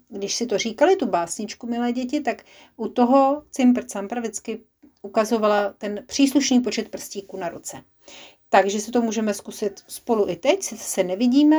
když 0.10 0.36
si 0.36 0.45
to 0.45 0.57
říkali, 0.57 0.95
tu 0.95 1.05
básničku, 1.05 1.67
milé 1.67 1.91
děti, 1.91 2.22
tak 2.22 2.43
u 2.75 2.88
toho 2.88 3.43
cimpr 3.51 3.84
campr 3.86 4.19
vždycky 4.19 4.60
ukazovala 5.01 5.74
ten 5.77 6.03
příslušný 6.07 6.60
počet 6.60 6.89
prstíků 6.89 7.38
na 7.38 7.50
ruce. 7.50 7.84
Takže 8.50 8.79
si 8.79 8.91
to 8.91 9.01
můžeme 9.01 9.34
zkusit 9.34 9.84
spolu 9.88 10.29
i 10.29 10.36
teď, 10.36 10.63
sice 10.63 10.84
se 10.84 11.03
nevidíme, 11.03 11.57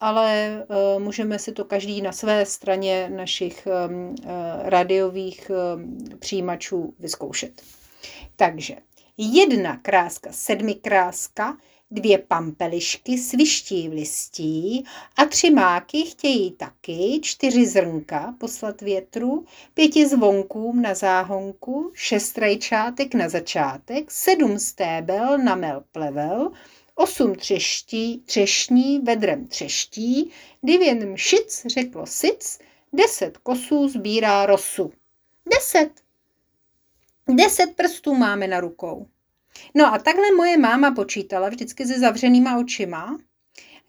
ale 0.00 0.58
uh, 0.68 1.02
můžeme 1.02 1.38
si 1.38 1.52
to 1.52 1.64
každý 1.64 2.02
na 2.02 2.12
své 2.12 2.46
straně 2.46 3.10
našich 3.16 3.68
um, 3.88 4.08
uh, 4.08 4.14
radiových 4.62 5.50
um, 5.50 5.98
přijímačů 6.18 6.94
vyzkoušet. 6.98 7.62
Takže 8.36 8.76
jedna 9.18 9.76
kráska, 9.76 10.32
sedmi 10.32 10.74
kráska, 10.74 11.56
dvě 11.90 12.18
pampelišky 12.18 13.18
sviští 13.18 13.88
v 13.88 13.92
listí 13.92 14.84
a 15.16 15.24
tři 15.24 15.50
máky 15.50 16.02
chtějí 16.02 16.52
taky 16.52 17.20
čtyři 17.22 17.66
zrnka 17.66 18.34
poslat 18.38 18.80
větru, 18.80 19.44
pěti 19.74 20.08
zvonkům 20.08 20.82
na 20.82 20.94
záhonku, 20.94 21.90
šest 21.94 22.38
rajčátek 22.38 23.14
na 23.14 23.28
začátek, 23.28 24.10
sedm 24.10 24.58
stébel 24.58 25.38
na 25.38 25.54
mel 25.54 25.84
plevel, 25.92 26.50
osm 26.94 27.34
třeští, 27.34 28.22
třešní 28.26 28.98
vedrem 28.98 29.46
třeští, 29.46 30.30
devět 30.62 31.04
mšic 31.04 31.66
řeklo 31.66 32.06
sic, 32.06 32.58
deset 32.92 33.38
kosů 33.38 33.88
sbírá 33.88 34.46
rosu. 34.46 34.92
Deset. 35.54 36.03
Deset 37.28 37.76
prstů 37.76 38.14
máme 38.14 38.46
na 38.46 38.60
rukou. 38.60 39.06
No 39.74 39.94
a 39.94 39.98
takhle 39.98 40.32
moje 40.36 40.58
máma 40.58 40.90
počítala 40.90 41.48
vždycky 41.48 41.86
se 41.86 41.98
zavřenýma 41.98 42.58
očima, 42.58 43.18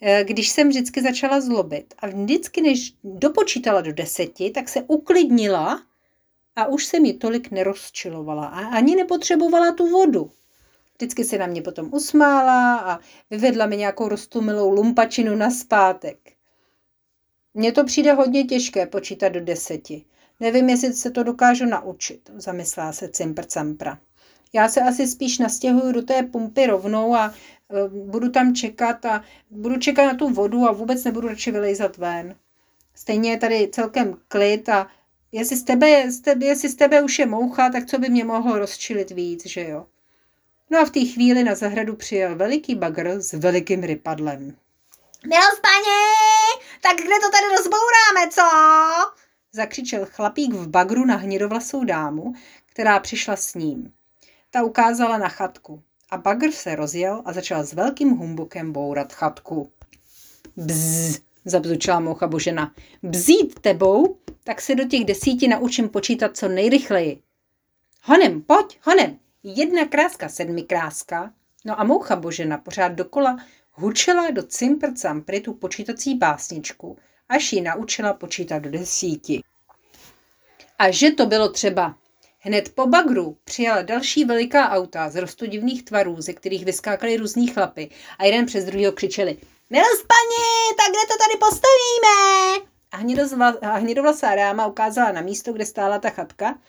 eh, 0.01 0.23
když 0.23 0.49
jsem 0.49 0.69
vždycky 0.69 1.01
začala 1.01 1.41
zlobit. 1.41 1.93
A 1.99 2.07
vždycky, 2.07 2.61
než 2.61 2.93
dopočítala 3.03 3.81
do 3.81 3.93
deseti, 3.93 4.49
tak 4.49 4.69
se 4.69 4.81
uklidnila 4.81 5.81
a 6.55 6.65
už 6.65 6.85
se 6.85 6.99
mi 6.99 7.13
tolik 7.13 7.51
nerozčilovala 7.51 8.45
a 8.45 8.67
ani 8.67 8.95
nepotřebovala 8.95 9.71
tu 9.71 9.87
vodu. 9.87 10.31
Vždycky 10.97 11.23
se 11.23 11.37
na 11.37 11.47
mě 11.47 11.61
potom 11.61 11.89
usmála 11.93 12.79
a 12.79 12.99
vyvedla 13.31 13.65
mi 13.65 13.77
nějakou 13.77 14.07
roztumilou 14.07 14.69
lumpačinu 14.69 15.35
na 15.35 15.51
zpátek. 15.51 16.31
Mně 17.53 17.71
to 17.71 17.83
přijde 17.83 18.13
hodně 18.13 18.43
těžké 18.43 18.87
počítat 18.87 19.29
do 19.29 19.41
deseti. 19.41 20.05
Nevím, 20.39 20.69
jestli 20.69 20.93
se 20.93 21.11
to 21.11 21.23
dokážu 21.23 21.65
naučit, 21.65 22.29
zamyslela 22.35 22.93
se 22.93 23.07
Cimpr 23.07 23.45
Campra. 23.45 23.99
Já 24.53 24.69
se 24.69 24.81
asi 24.81 25.07
spíš 25.07 25.37
nastěhuju 25.37 25.91
do 25.91 26.01
té 26.01 26.23
pumpy 26.23 26.67
rovnou 26.67 27.15
a 27.15 27.25
e, 27.25 27.89
budu 27.89 28.29
tam 28.29 28.55
čekat 28.55 29.05
a 29.05 29.23
budu 29.49 29.79
čekat 29.79 30.05
na 30.05 30.13
tu 30.13 30.29
vodu 30.29 30.67
a 30.67 30.71
vůbec 30.71 31.03
nebudu 31.03 31.27
radši 31.27 31.51
vylejzat 31.51 31.97
ven. 31.97 32.35
Stejně 32.95 33.31
je 33.31 33.37
tady 33.37 33.69
celkem 33.71 34.17
klid 34.27 34.69
a 34.69 34.87
jestli 35.31 35.55
z 35.55 35.63
tebe, 35.63 35.89
jestli 36.39 36.69
z 36.69 36.75
tebe 36.75 37.01
už 37.01 37.19
je 37.19 37.25
moucha, 37.25 37.69
tak 37.69 37.85
co 37.85 37.99
by 37.99 38.09
mě 38.09 38.23
mohlo 38.23 38.59
rozčilit 38.59 39.11
víc, 39.11 39.45
že 39.45 39.67
jo? 39.67 39.85
No 40.69 40.79
a 40.79 40.85
v 40.85 40.89
té 40.89 40.99
chvíli 40.99 41.43
na 41.43 41.55
zahradu 41.55 41.95
přijel 41.95 42.35
veliký 42.35 42.75
bagr 42.75 43.07
s 43.07 43.33
velikým 43.33 43.83
rypadlem. 43.83 44.55
Milost 45.27 45.61
paní, 45.61 46.63
tak 46.81 46.95
kde 46.95 47.15
to 47.21 47.29
tady 47.31 47.45
rozbouráme, 47.57 48.31
co? 48.31 48.41
Zakřičel 49.55 50.05
chlapík 50.05 50.53
v 50.53 50.67
bagru 50.67 51.05
na 51.05 51.15
hnědovlasou 51.15 51.83
dámu, 51.83 52.33
která 52.65 52.99
přišla 52.99 53.35
s 53.35 53.55
ním. 53.55 53.93
Ta 54.51 54.63
ukázala 54.63 55.17
na 55.17 55.29
chatku 55.29 55.81
a 56.09 56.17
bagr 56.17 56.51
se 56.51 56.75
rozjel 56.75 57.21
a 57.25 57.33
začal 57.33 57.63
s 57.63 57.73
velkým 57.73 58.09
humbukem 58.09 58.71
bourat 58.71 59.13
chatku. 59.13 59.71
Bzz, 60.57 61.19
zabzučila 61.45 61.99
moucha 61.99 62.27
Božena. 62.27 62.73
Bzít 63.03 63.59
tebou, 63.59 64.17
tak 64.43 64.61
se 64.61 64.75
do 64.75 64.87
těch 64.87 65.05
desíti 65.05 65.47
naučím 65.47 65.89
počítat 65.89 66.37
co 66.37 66.47
nejrychleji. 66.47 67.21
Honem, 68.03 68.41
pojď, 68.41 68.79
honem. 68.83 69.19
Jedna 69.43 69.85
kráska, 69.85 70.29
sedmi 70.29 70.63
kráska. 70.63 71.33
No 71.65 71.79
a 71.79 71.83
moucha 71.83 72.15
Božena 72.15 72.57
pořád 72.57 72.91
dokola 72.91 73.37
hučela 73.71 74.31
do 74.31 74.43
cimpr 74.43 74.87
tu 75.43 75.53
počítací 75.53 76.15
básničku, 76.15 76.97
až 77.29 77.53
ji 77.53 77.61
naučila 77.61 78.13
počítat 78.13 78.59
do 78.59 78.71
desíti. 78.71 79.41
A 80.79 80.91
že 80.91 81.11
to 81.11 81.25
bylo 81.25 81.49
třeba 81.49 81.95
Hned 82.39 82.75
po 82.75 82.87
bagru 82.87 83.37
přijala 83.43 83.81
další 83.81 84.25
veliká 84.25 84.69
auta 84.69 85.09
z 85.09 85.15
rostodivných 85.15 85.85
tvarů, 85.85 86.21
ze 86.21 86.33
kterých 86.33 86.65
vyskákali 86.65 87.17
různí 87.17 87.47
chlapy 87.47 87.89
a 88.19 88.25
jeden 88.25 88.45
přes 88.45 88.65
druhého 88.65 88.91
křičeli 88.91 89.37
Milost 89.69 90.05
paní, 90.07 90.77
tak 90.77 90.87
kde 90.89 90.99
to 91.07 91.17
tady 91.17 91.39
postavíme? 91.39 92.65
A 93.61 93.77
hnědovlasá 93.77 94.35
ráma 94.35 94.67
ukázala 94.67 95.11
na 95.11 95.21
místo, 95.21 95.53
kde 95.53 95.65
stála 95.65 95.99
ta 95.99 96.09
chatka, 96.09 96.59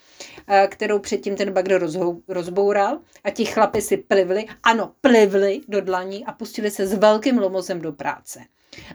kterou 0.68 0.98
předtím 0.98 1.36
ten 1.36 1.52
bagr 1.52 1.88
rozboural 2.28 2.98
a 3.24 3.30
ti 3.30 3.44
chlapi 3.44 3.82
si 3.82 3.96
plivli, 3.96 4.46
ano, 4.62 4.92
plivli 5.00 5.60
do 5.68 5.80
dlaní 5.80 6.24
a 6.24 6.32
pustili 6.32 6.70
se 6.70 6.86
s 6.86 6.94
velkým 6.94 7.38
lomozem 7.38 7.80
do 7.80 7.92
práce. 7.92 8.40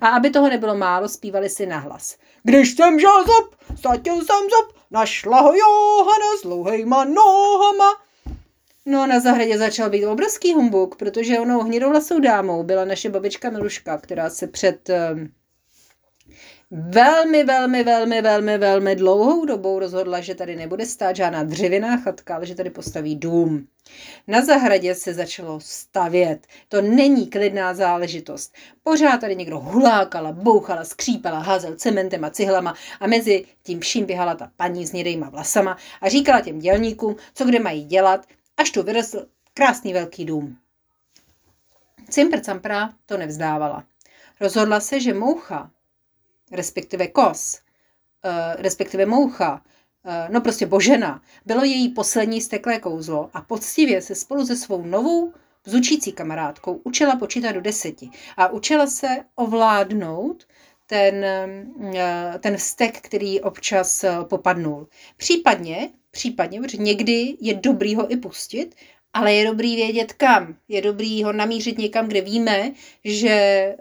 A 0.02 0.08
aby 0.08 0.30
toho 0.30 0.50
nebylo 0.50 0.76
málo, 0.76 1.10
zpívali 1.10 1.50
si 1.50 1.66
nahlas. 1.66 2.18
Když 2.44 2.76
jsem 2.76 3.00
žil 3.00 3.24
zub, 3.24 3.56
ztratil 3.78 4.16
jsem 4.16 4.42
zub, 4.42 4.78
našla 4.92 5.42
ho 5.42 5.54
Johana 5.54 6.38
s 6.40 6.44
dlouhejma 6.44 7.04
nohama. 7.04 8.02
No 8.86 9.08
na 9.08 9.20
zahradě 9.20 9.58
začal 9.58 9.90
být 9.90 10.06
obrovský 10.06 10.54
humbuk, 10.54 10.96
protože 10.96 11.40
onou 11.40 11.62
hnědovlasou 11.62 12.20
dámou 12.20 12.64
byla 12.64 12.86
naše 12.86 13.10
babička 13.10 13.50
Miluška, 13.50 13.98
která 13.98 14.30
se 14.30 14.48
před 14.48 14.90
um, 14.90 15.30
velmi, 16.72 17.44
velmi, 17.44 17.84
velmi, 17.84 18.22
velmi, 18.22 18.58
velmi 18.58 18.96
dlouhou 18.96 19.46
dobou 19.46 19.80
rozhodla, 19.80 20.22
že 20.22 20.36
tady 20.36 20.56
nebude 20.56 20.86
stát 20.86 21.16
žádná 21.16 21.44
dřevěná 21.44 21.98
chatka, 21.98 22.36
ale 22.36 22.46
že 22.46 22.56
tady 22.56 22.70
postaví 22.70 23.16
dům. 23.16 23.68
Na 24.28 24.46
zahradě 24.46 24.96
se 24.96 25.14
začalo 25.14 25.60
stavět. 25.60 26.48
To 26.70 26.82
není 26.82 27.30
klidná 27.30 27.74
záležitost. 27.74 28.54
Pořád 28.84 29.22
tady 29.22 29.36
někdo 29.36 29.60
hulákala, 29.60 30.32
bouchala, 30.32 30.84
skřípala, 30.84 31.40
házel 31.40 31.76
cementem 31.76 32.26
a 32.26 32.30
cihlama 32.30 32.76
a 33.00 33.08
mezi 33.08 33.46
tím 33.64 33.80
vším 33.80 34.06
běhala 34.06 34.36
ta 34.36 34.52
paní 34.58 34.88
s 34.88 34.92
nědejma 34.92 35.30
vlasama 35.30 35.78
a 36.02 36.10
říkala 36.10 36.42
těm 36.42 36.60
dělníkům, 36.60 37.16
co 37.34 37.46
kde 37.46 37.60
mají 37.60 37.84
dělat, 37.84 38.26
až 38.58 38.72
tu 38.72 38.84
vyrostl 38.84 39.26
krásný 39.54 39.94
velký 39.94 40.26
dům. 40.26 40.58
Cimpr 42.10 42.40
Campra 42.40 42.90
to 43.06 43.18
nevzdávala. 43.18 43.84
Rozhodla 44.42 44.80
se, 44.80 45.00
že 45.00 45.14
moucha, 45.14 45.72
respektive 46.52 47.08
kos, 47.08 47.60
uh, 48.26 48.62
respektive 48.62 49.06
moucha, 49.06 49.62
uh, 50.06 50.34
no 50.34 50.42
prostě 50.42 50.66
božena, 50.66 51.22
bylo 51.46 51.64
její 51.64 51.90
poslední 51.90 52.42
steklé 52.42 52.80
kouzlo 52.80 53.30
a 53.34 53.42
poctivě 53.42 54.02
se 54.02 54.16
spolu 54.16 54.46
se 54.46 54.56
svou 54.56 54.86
novou 54.86 55.34
vzučící 55.64 56.12
kamarádkou 56.12 56.82
učila 56.84 57.16
počítat 57.16 57.52
do 57.52 57.62
deseti 57.62 58.10
a 58.38 58.48
učila 58.48 58.88
se 58.88 59.08
ovládnout 59.36 60.48
ten, 60.88 61.26
uh, 61.76 61.94
ten 62.40 62.58
vztek, 62.58 63.02
který 63.02 63.42
občas 63.42 64.06
popadnul. 64.30 64.88
Případně, 65.18 65.90
případně, 66.12 66.62
protože 66.62 66.78
někdy 66.78 67.38
je 67.40 67.54
dobrý 67.54 67.96
ho 67.96 68.12
i 68.12 68.18
pustit, 68.18 68.76
ale 69.14 69.34
je 69.34 69.46
dobrý 69.46 69.76
vědět 69.76 70.14
kam. 70.14 70.56
Je 70.68 70.82
dobrý 70.82 71.24
ho 71.24 71.34
namířit 71.34 71.78
někam, 71.78 72.08
kde 72.08 72.22
víme, 72.22 72.72
že 73.04 73.76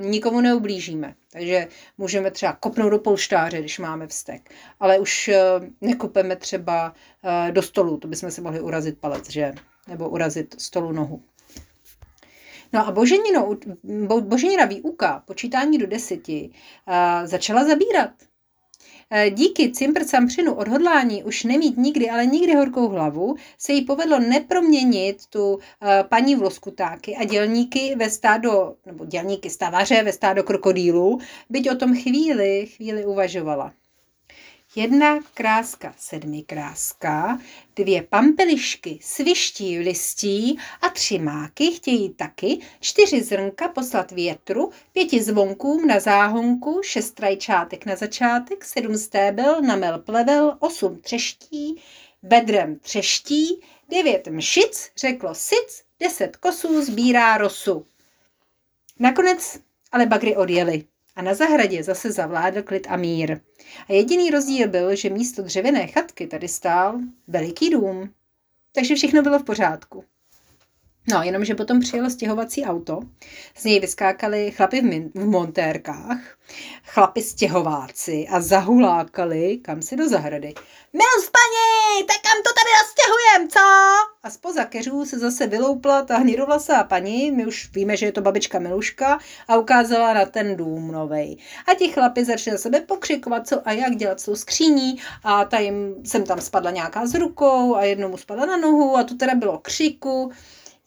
uh, 0.00 0.06
nikomu 0.06 0.40
neublížíme. 0.40 1.14
Takže 1.32 1.68
můžeme 1.98 2.30
třeba 2.30 2.52
kopnout 2.52 2.90
do 2.90 2.98
polštáře, 2.98 3.58
když 3.58 3.78
máme 3.78 4.06
vztek. 4.06 4.50
Ale 4.80 4.98
už 4.98 5.28
uh, 5.28 5.66
nekopeme 5.80 6.36
třeba 6.36 6.94
uh, 7.24 7.52
do 7.52 7.62
stolu, 7.62 7.96
to 7.96 8.08
bychom 8.08 8.30
si 8.30 8.40
mohli 8.40 8.60
urazit 8.60 8.98
palec, 8.98 9.30
že? 9.30 9.54
Nebo 9.88 10.08
urazit 10.08 10.60
stolu 10.60 10.92
nohu. 10.92 11.22
No 12.72 12.88
a 12.88 12.90
boženino, 12.90 13.56
bo, 14.06 14.20
boženina 14.20 14.64
výuka, 14.64 15.22
počítání 15.26 15.78
do 15.78 15.86
deseti, 15.86 16.50
uh, 16.88 17.26
začala 17.26 17.64
zabírat. 17.64 18.10
Eh, 19.10 19.30
díky 19.30 19.68
cimpr-campřinu 19.68 20.54
odhodlání 20.54 21.24
už 21.24 21.44
nemít 21.44 21.76
nikdy, 21.76 22.10
ale 22.10 22.26
nikdy 22.26 22.54
horkou 22.54 22.88
hlavu, 22.88 23.36
se 23.58 23.72
jí 23.72 23.84
povedlo 23.84 24.18
neproměnit 24.18 25.26
tu 25.26 25.58
eh, 25.82 26.04
paní 26.08 26.34
v 26.36 26.42
loskutáky 26.42 27.16
a 27.16 27.24
dělníky 27.24 27.94
ve 27.96 28.10
stádo, 28.10 28.76
nebo 28.86 29.04
dělníky 29.04 29.50
stavaře 29.50 30.02
ve 30.02 30.12
stádo 30.12 30.42
krokodýlů, 30.42 31.18
byť 31.50 31.70
o 31.70 31.74
tom 31.74 31.94
chvíli, 31.94 32.66
chvíli 32.66 33.06
uvažovala. 33.06 33.72
Jedna 34.78 35.20
kráska 35.34 35.94
sedmi 35.98 36.42
kráska, 36.42 37.38
dvě 37.76 38.02
pampelišky 38.02 38.98
sviští 39.02 39.78
v 39.78 39.80
listí 39.80 40.58
a 40.82 40.88
tři 40.88 41.18
máky 41.18 41.72
chtějí 41.72 42.14
taky 42.14 42.58
čtyři 42.80 43.22
zrnka 43.22 43.68
poslat 43.68 44.12
větru, 44.12 44.70
pěti 44.92 45.22
zvonkům 45.22 45.86
na 45.86 46.00
záhonku, 46.00 46.80
šest 46.84 47.10
trajčátek 47.10 47.86
na 47.86 47.96
začátek, 47.96 48.64
sedm 48.64 48.98
stébel 48.98 49.62
na 49.62 49.76
mel 49.76 49.98
plevel, 49.98 50.56
osm 50.60 51.00
třeští, 51.00 51.82
bedrem 52.22 52.78
třeští, 52.78 53.60
devět 53.88 54.28
mšic, 54.28 54.90
řeklo 54.96 55.34
sic, 55.34 55.82
deset 56.00 56.36
kosů 56.36 56.82
sbírá 56.84 57.38
rosu. 57.38 57.86
Nakonec 58.98 59.58
ale 59.92 60.06
bagry 60.06 60.36
odjeli 60.36 60.84
a 61.16 61.22
na 61.22 61.34
zahradě 61.34 61.82
zase 61.82 62.12
zavládl 62.12 62.62
klid 62.62 62.86
a 62.90 62.96
mír. 62.96 63.40
A 63.88 63.92
jediný 63.92 64.30
rozdíl 64.30 64.68
byl, 64.68 64.96
že 64.96 65.10
místo 65.10 65.42
dřevěné 65.42 65.86
chatky 65.86 66.26
tady 66.26 66.48
stál 66.48 66.98
veliký 67.26 67.70
dům. 67.70 68.10
Takže 68.72 68.94
všechno 68.94 69.22
bylo 69.22 69.38
v 69.38 69.44
pořádku. 69.44 70.04
No, 71.08 71.22
jenomže 71.22 71.54
potom 71.54 71.80
přijelo 71.80 72.10
stěhovací 72.10 72.64
auto, 72.64 73.00
z 73.56 73.64
něj 73.64 73.80
vyskákali 73.80 74.50
chlapy 74.50 74.80
v, 74.80 74.84
min- 74.84 75.10
v 75.14 75.26
montérkách, 75.26 76.18
chlapy 76.84 77.22
stěhováci 77.22 78.26
a 78.30 78.40
zahulákali 78.40 79.58
kam 79.62 79.82
si 79.82 79.96
do 79.96 80.08
zahrady. 80.08 80.54
Milost 80.92 81.32
paní, 81.32 82.06
tak 82.06 82.16
kam 82.16 82.42
to 82.42 82.50
tady 82.52 82.70
nastěhujem, 82.82 83.48
co? 83.48 83.60
A 84.22 84.30
spoza 84.30 84.64
keřů 84.64 85.04
se 85.04 85.18
zase 85.18 85.46
vyloupla 85.46 86.02
ta 86.02 86.18
hnědovlasá 86.18 86.84
paní, 86.84 87.30
my 87.30 87.46
už 87.46 87.70
víme, 87.72 87.96
že 87.96 88.06
je 88.06 88.12
to 88.12 88.20
babička 88.20 88.58
Miluška, 88.58 89.18
a 89.48 89.56
ukázala 89.56 90.14
na 90.14 90.24
ten 90.24 90.56
dům 90.56 90.92
novej. 90.92 91.36
A 91.66 91.74
ti 91.74 91.88
chlapi 91.88 92.24
začali 92.24 92.54
na 92.54 92.58
sebe 92.58 92.80
pokřikovat, 92.80 93.48
co 93.48 93.68
a 93.68 93.72
jak 93.72 93.96
dělat 93.96 94.20
s 94.20 94.24
tou 94.24 94.36
skříní 94.36 95.00
a 95.24 95.44
ta 95.44 95.58
jim, 95.58 95.94
sem 96.04 96.24
tam 96.24 96.40
spadla 96.40 96.70
nějaká 96.70 97.06
z 97.06 97.14
rukou 97.14 97.74
a 97.74 97.84
jednomu 97.84 98.16
spadla 98.16 98.46
na 98.46 98.56
nohu 98.56 98.96
a 98.96 99.04
to 99.04 99.14
teda 99.14 99.34
bylo 99.34 99.58
křiku. 99.58 100.32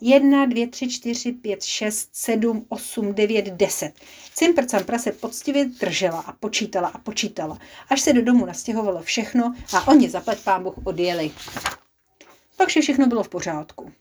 1, 0.01 0.45
2, 0.45 0.67
3, 0.69 0.87
4, 0.89 1.31
5, 1.31 1.63
6, 1.63 2.09
7, 2.13 2.65
8, 2.69 3.13
9, 3.13 3.45
10. 3.45 3.93
Cimpr 4.33 4.65
Campra 4.65 4.99
se 4.99 5.11
poctivě 5.11 5.65
držela 5.65 6.19
a 6.19 6.31
počítala 6.31 6.87
a 6.87 6.97
počítala, 6.97 7.59
až 7.89 8.01
se 8.01 8.13
do 8.13 8.21
domu 8.21 8.45
nastěhovalo 8.45 9.01
všechno 9.01 9.55
a 9.73 9.87
oni 9.87 10.09
zaplet 10.09 10.43
pán 10.43 10.63
Bůh 10.63 10.73
odjeli. 10.83 11.31
Pak 12.57 12.67
vše 12.67 12.81
všechno 12.81 13.07
bylo 13.07 13.23
v 13.23 13.29
pořádku. 13.29 13.91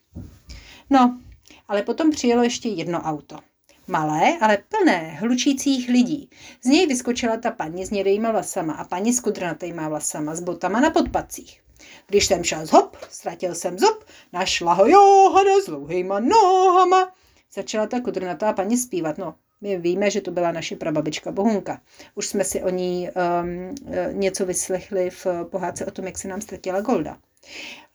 No, 0.89 1.19
ale 1.67 1.83
potom 1.83 2.11
přijelo 2.11 2.43
ještě 2.43 2.69
jedno 2.69 2.99
auto. 2.99 3.39
Malé, 3.87 4.37
ale 4.41 4.57
plné 4.57 5.17
hlučících 5.19 5.89
lidí. 5.89 6.29
Z 6.63 6.65
něj 6.65 6.87
vyskočila 6.87 7.37
ta 7.37 7.51
paní 7.51 7.85
s 7.85 7.89
nědejma 7.89 8.31
vlasama 8.31 8.73
a 8.73 8.83
paní 8.83 9.13
s 9.13 9.19
kudrnatejma 9.19 9.89
vlasama 9.89 10.35
s 10.35 10.39
botama 10.39 10.79
na 10.79 10.89
podpacích. 10.89 11.61
Když 12.07 12.25
jsem 12.25 12.43
šel 12.43 12.65
zhop, 12.65 12.97
ztratil 13.09 13.55
jsem 13.55 13.79
zub, 13.79 14.03
našla 14.33 14.73
ho 14.73 14.87
Johana 14.87 15.61
s 15.61 15.65
dlouhýma 15.65 16.19
nohama. 16.19 17.13
Začala 17.53 17.87
ta 17.87 17.99
kudrnatá 17.99 18.53
paní 18.53 18.77
zpívat. 18.77 19.17
No, 19.17 19.35
my 19.61 19.77
víme, 19.77 20.11
že 20.11 20.21
to 20.21 20.31
byla 20.31 20.51
naše 20.51 20.75
prababička 20.75 21.31
Bohunka. 21.31 21.81
Už 22.15 22.27
jsme 22.27 22.43
si 22.43 22.63
o 22.63 22.69
ní 22.69 23.09
um, 23.09 23.75
něco 24.11 24.45
vyslechli 24.45 25.09
v 25.09 25.27
pohádce 25.43 25.85
o 25.85 25.91
tom, 25.91 26.05
jak 26.05 26.17
se 26.17 26.27
nám 26.27 26.41
ztratila 26.41 26.81
Golda. 26.81 27.17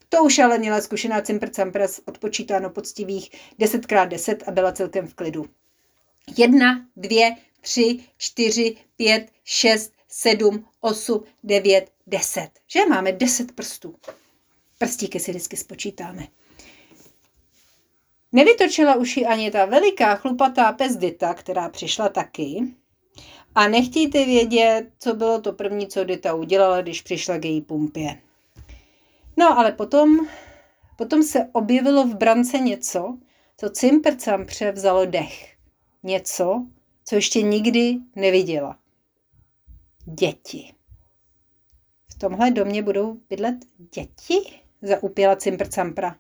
To 0.09 0.25
už 0.25 0.39
ale 0.39 0.59
měla 0.59 0.81
zkušená 0.81 1.21
Cimpr 1.21 1.51
Campras 1.51 2.01
odpočítáno 2.05 2.71
poctivých 2.71 3.31
10x10 3.61 4.37
a 4.47 4.51
byla 4.51 4.73
celkem 4.73 5.07
v 5.07 5.15
klidu. 5.15 5.47
Jedna, 6.37 6.87
dvě, 6.97 7.37
tři, 7.61 7.99
čtyři, 8.17 8.77
pět, 8.97 9.27
šest, 9.45 9.93
sedm, 10.09 10.65
osm, 10.81 11.21
devět, 11.43 11.91
deset. 12.07 12.51
Že 12.67 12.87
máme 12.87 13.13
deset 13.13 13.53
prstů. 13.53 13.97
Prstíky 14.79 15.21
si 15.21 15.31
vždycky 15.31 15.57
spočítáme. 15.57 16.27
Nevytočila 18.33 18.95
uši 18.95 19.27
ani 19.27 19.51
ta 19.51 19.65
veliká 19.65 20.17
chlupatá 20.17 20.73
pezdita, 20.73 21.35
která 21.35 21.69
přišla 21.69 22.09
taky. 22.09 22.75
A 23.55 23.69
nechtějte 23.69 24.25
vědět, 24.25 24.91
co 24.99 25.15
bylo 25.15 25.41
to 25.41 25.53
první, 25.53 25.87
co 25.87 26.05
Dita 26.05 26.35
udělala, 26.35 26.83
když 26.83 27.03
přišla 27.03 27.39
k 27.39 27.45
její 27.45 27.61
pumpě. 27.61 28.21
No 29.37 29.59
ale 29.59 29.73
potom, 29.73 30.29
potom 30.97 31.23
se 31.23 31.49
objevilo 31.53 32.07
v 32.07 32.15
brance 32.15 32.59
něco, 32.59 33.19
co 33.57 33.71
Cimpercam 33.71 34.47
převzalo 34.47 35.05
dech. 35.07 35.57
Něco, 36.03 36.67
co 37.05 37.15
ještě 37.15 37.43
nikdy 37.43 37.97
neviděla. 38.17 38.79
Děti. 40.05 40.74
Tomhle 42.25 42.51
domě 42.51 42.83
budou 42.83 43.17
bydlet 43.31 43.55
děti? 43.95 44.41
Zaupěla 44.83 45.37
Cimpr-Campra. 45.37 46.15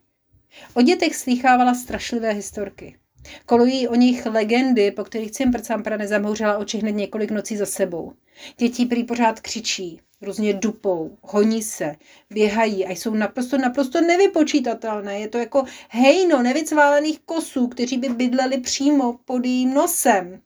O 0.75 0.83
dětech 0.83 1.17
slýchávala 1.17 1.75
strašlivé 1.75 2.33
historky. 2.33 2.99
Kolují 3.47 3.89
o 3.89 3.95
nich 3.95 4.27
legendy, 4.27 4.91
po 4.91 5.05
kterých 5.05 5.31
Cimpr-Campra 5.31 5.99
nezamouřila 5.99 6.59
oči 6.59 6.79
hned 6.79 6.93
několik 6.93 7.31
nocí 7.31 7.57
za 7.57 7.67
sebou. 7.67 8.13
Děti 8.59 8.87
prý 8.87 9.05
pořád 9.05 9.41
křičí, 9.41 10.01
různě 10.23 10.55
dupou, 10.55 11.17
honí 11.23 11.63
se, 11.63 11.97
běhají 12.31 12.87
a 12.87 12.91
jsou 12.91 13.15
naprosto, 13.15 13.59
naprosto 13.59 14.01
nevypočítatelné. 14.01 15.21
Je 15.21 15.29
to 15.29 15.39
jako 15.39 15.65
hejno 15.89 16.43
nevycválených 16.43 17.21
kosů, 17.21 17.69
kteří 17.69 17.99
by 17.99 18.09
bydleli 18.09 18.61
přímo 18.61 19.19
pod 19.25 19.45
jejím 19.45 19.75
nosem. 19.75 20.41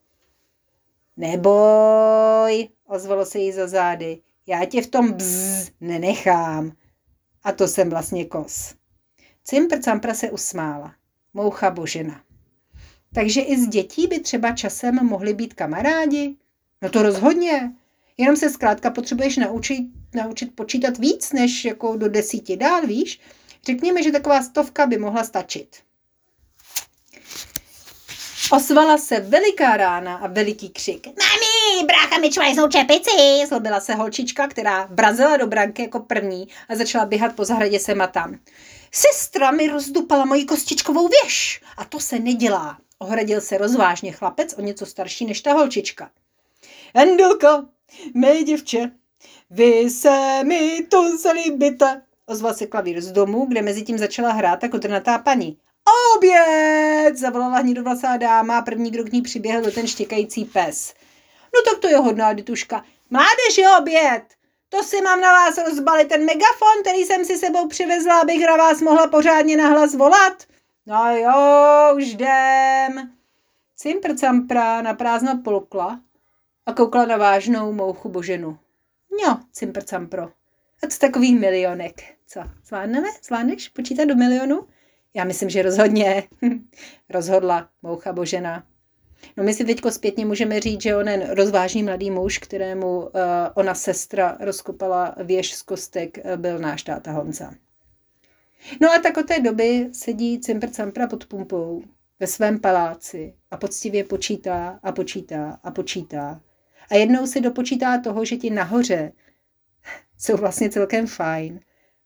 Neboj, 1.16 2.68
ozvalo 2.86 3.26
se 3.26 3.38
jí 3.38 3.52
za 3.52 3.66
zády 3.66 4.20
já 4.48 4.64
tě 4.64 4.82
v 4.82 4.86
tom 4.86 5.12
bzz 5.12 5.70
nenechám. 5.80 6.72
A 7.44 7.52
to 7.52 7.68
jsem 7.68 7.90
vlastně 7.90 8.24
kos. 8.24 8.74
Cimpr 9.44 9.78
Campra 9.78 10.14
se 10.14 10.30
usmála. 10.30 10.94
Moucha 11.34 11.70
božena. 11.70 12.20
Takže 13.14 13.40
i 13.40 13.58
z 13.58 13.68
dětí 13.68 14.06
by 14.06 14.20
třeba 14.20 14.52
časem 14.52 14.94
mohli 14.94 15.34
být 15.34 15.54
kamarádi? 15.54 16.36
No 16.82 16.90
to 16.90 17.02
rozhodně. 17.02 17.72
Jenom 18.16 18.36
se 18.36 18.50
zkrátka 18.50 18.90
potřebuješ 18.90 19.36
naučit 19.36 19.98
naučit 20.14 20.56
počítat 20.56 20.98
víc, 20.98 21.32
než 21.32 21.64
jako 21.64 21.96
do 21.96 22.08
desíti 22.08 22.56
dál, 22.56 22.86
víš? 22.86 23.20
Řekněme, 23.66 24.02
že 24.02 24.12
taková 24.12 24.42
stovka 24.42 24.86
by 24.86 24.98
mohla 24.98 25.24
stačit. 25.24 25.76
Osvala 28.52 28.98
se 28.98 29.20
veliká 29.20 29.76
rána 29.76 30.16
a 30.16 30.26
veliký 30.26 30.68
křik. 30.68 31.06
Mami, 31.06 31.86
brácha 31.86 32.18
mi 32.18 32.30
čvajznou 32.30 32.68
čepici. 32.68 33.46
Zlobila 33.48 33.80
se 33.80 33.94
holčička, 33.94 34.48
která 34.48 34.88
vrazila 34.90 35.36
do 35.36 35.46
branky 35.46 35.82
jako 35.82 36.00
první 36.00 36.48
a 36.68 36.76
začala 36.76 37.04
běhat 37.04 37.36
po 37.36 37.44
zahradě 37.44 37.80
sem 37.80 38.00
a 38.00 38.06
tam. 38.06 38.38
Sestra 38.92 39.50
mi 39.50 39.68
rozdupala 39.68 40.24
moji 40.24 40.44
kostičkovou 40.44 41.08
věž 41.08 41.60
a 41.76 41.84
to 41.84 42.00
se 42.00 42.18
nedělá. 42.18 42.78
Ohradil 42.98 43.40
se 43.40 43.58
rozvážně 43.58 44.12
chlapec 44.12 44.54
o 44.58 44.60
něco 44.60 44.86
starší 44.86 45.26
než 45.26 45.40
ta 45.40 45.52
holčička. 45.52 46.10
Endelka, 46.94 47.64
mé 48.14 48.42
děvče, 48.42 48.90
vy 49.50 49.90
se 49.90 50.44
mi 50.44 50.86
to 50.90 51.16
zalíbíte. 51.16 52.02
Ozval 52.26 52.54
se 52.54 52.66
klavír 52.66 53.00
z 53.00 53.12
domu, 53.12 53.46
kde 53.46 53.62
mezi 53.62 53.82
tím 53.82 53.98
začala 53.98 54.32
hrát 54.32 54.62
jako 54.62 54.78
drnatá 54.78 55.18
paní. 55.18 55.58
Oběd! 57.08 57.18
Zavolala 57.18 57.58
hnidovlasá 57.58 58.16
dáma 58.16 58.58
a 58.58 58.62
první, 58.62 58.90
kdo 58.90 59.04
k 59.04 59.12
ní 59.12 59.22
přiběhl, 59.22 59.70
ten 59.70 59.86
štěkající 59.86 60.44
pes. 60.44 60.94
No 61.54 61.72
tak 61.72 61.80
to 61.80 61.88
je 61.88 61.96
hodná 61.96 62.32
dituška. 62.32 62.84
Mládeži 63.10 63.64
oběd! 63.78 64.22
To 64.68 64.82
si 64.82 65.00
mám 65.02 65.20
na 65.20 65.32
vás 65.32 65.58
rozbalit 65.58 66.08
ten 66.08 66.24
megafon, 66.24 66.80
který 66.80 66.98
jsem 66.98 67.24
si 67.24 67.38
sebou 67.38 67.68
přivezla, 67.68 68.20
abych 68.20 68.46
na 68.46 68.56
vás 68.56 68.80
mohla 68.80 69.06
pořádně 69.06 69.56
nahlas 69.56 69.94
volat. 69.94 70.44
No 70.86 71.16
jo, 71.16 71.96
už 71.96 72.04
jdem. 72.04 73.12
Cimpr 73.76 74.14
campra 74.14 74.82
na 74.82 74.94
prázdno 74.94 75.40
polkla 75.44 76.00
a 76.66 76.72
koukla 76.72 77.06
na 77.06 77.16
vážnou 77.16 77.72
mouchu 77.72 78.08
boženu. 78.08 78.58
Jo, 79.24 79.36
cimpr 79.52 79.84
campro. 79.84 80.22
A 80.82 80.86
to 80.86 80.96
takových 81.00 81.40
milionek. 81.40 82.02
Co, 82.26 82.40
zvládneme? 82.64 83.08
Zvládneš 83.22 83.68
počítat 83.68 84.04
do 84.04 84.16
milionu? 84.16 84.66
Já 85.18 85.24
myslím, 85.24 85.50
že 85.50 85.62
rozhodně. 85.62 86.22
Rozhodla 87.10 87.68
moucha 87.82 88.12
božena. 88.12 88.66
No 89.36 89.44
my 89.44 89.54
si 89.54 89.64
teďko 89.64 89.90
zpětně 89.90 90.26
můžeme 90.26 90.60
říct, 90.60 90.82
že 90.82 90.96
onen 90.96 91.30
rozvážný 91.30 91.82
mladý 91.82 92.10
muž, 92.10 92.38
kterému 92.38 92.98
uh, 92.98 93.10
ona 93.54 93.74
sestra 93.74 94.36
rozkopala 94.40 95.14
věž 95.24 95.54
z 95.54 95.62
kostek, 95.62 96.18
uh, 96.24 96.36
byl 96.36 96.58
náš 96.58 96.82
táta 96.82 97.12
Honza. 97.12 97.54
No 98.80 98.90
a 98.90 98.98
tak 98.98 99.16
od 99.16 99.26
té 99.26 99.40
doby 99.40 99.88
sedí 99.92 100.40
Cimpr 100.40 100.70
Campra 100.70 101.06
pod 101.06 101.26
pumpou 101.26 101.82
ve 102.20 102.26
svém 102.26 102.60
paláci 102.60 103.34
a 103.50 103.56
poctivě 103.56 104.04
počítá 104.04 104.80
a 104.82 104.92
počítá 104.92 105.60
a 105.62 105.70
počítá. 105.70 106.40
A 106.90 106.94
jednou 106.94 107.26
si 107.26 107.40
dopočítá 107.40 108.00
toho, 108.00 108.24
že 108.24 108.36
ti 108.36 108.50
nahoře 108.50 109.12
jsou 110.18 110.36
vlastně 110.36 110.70
celkem 110.70 111.06
fajn 111.06 111.60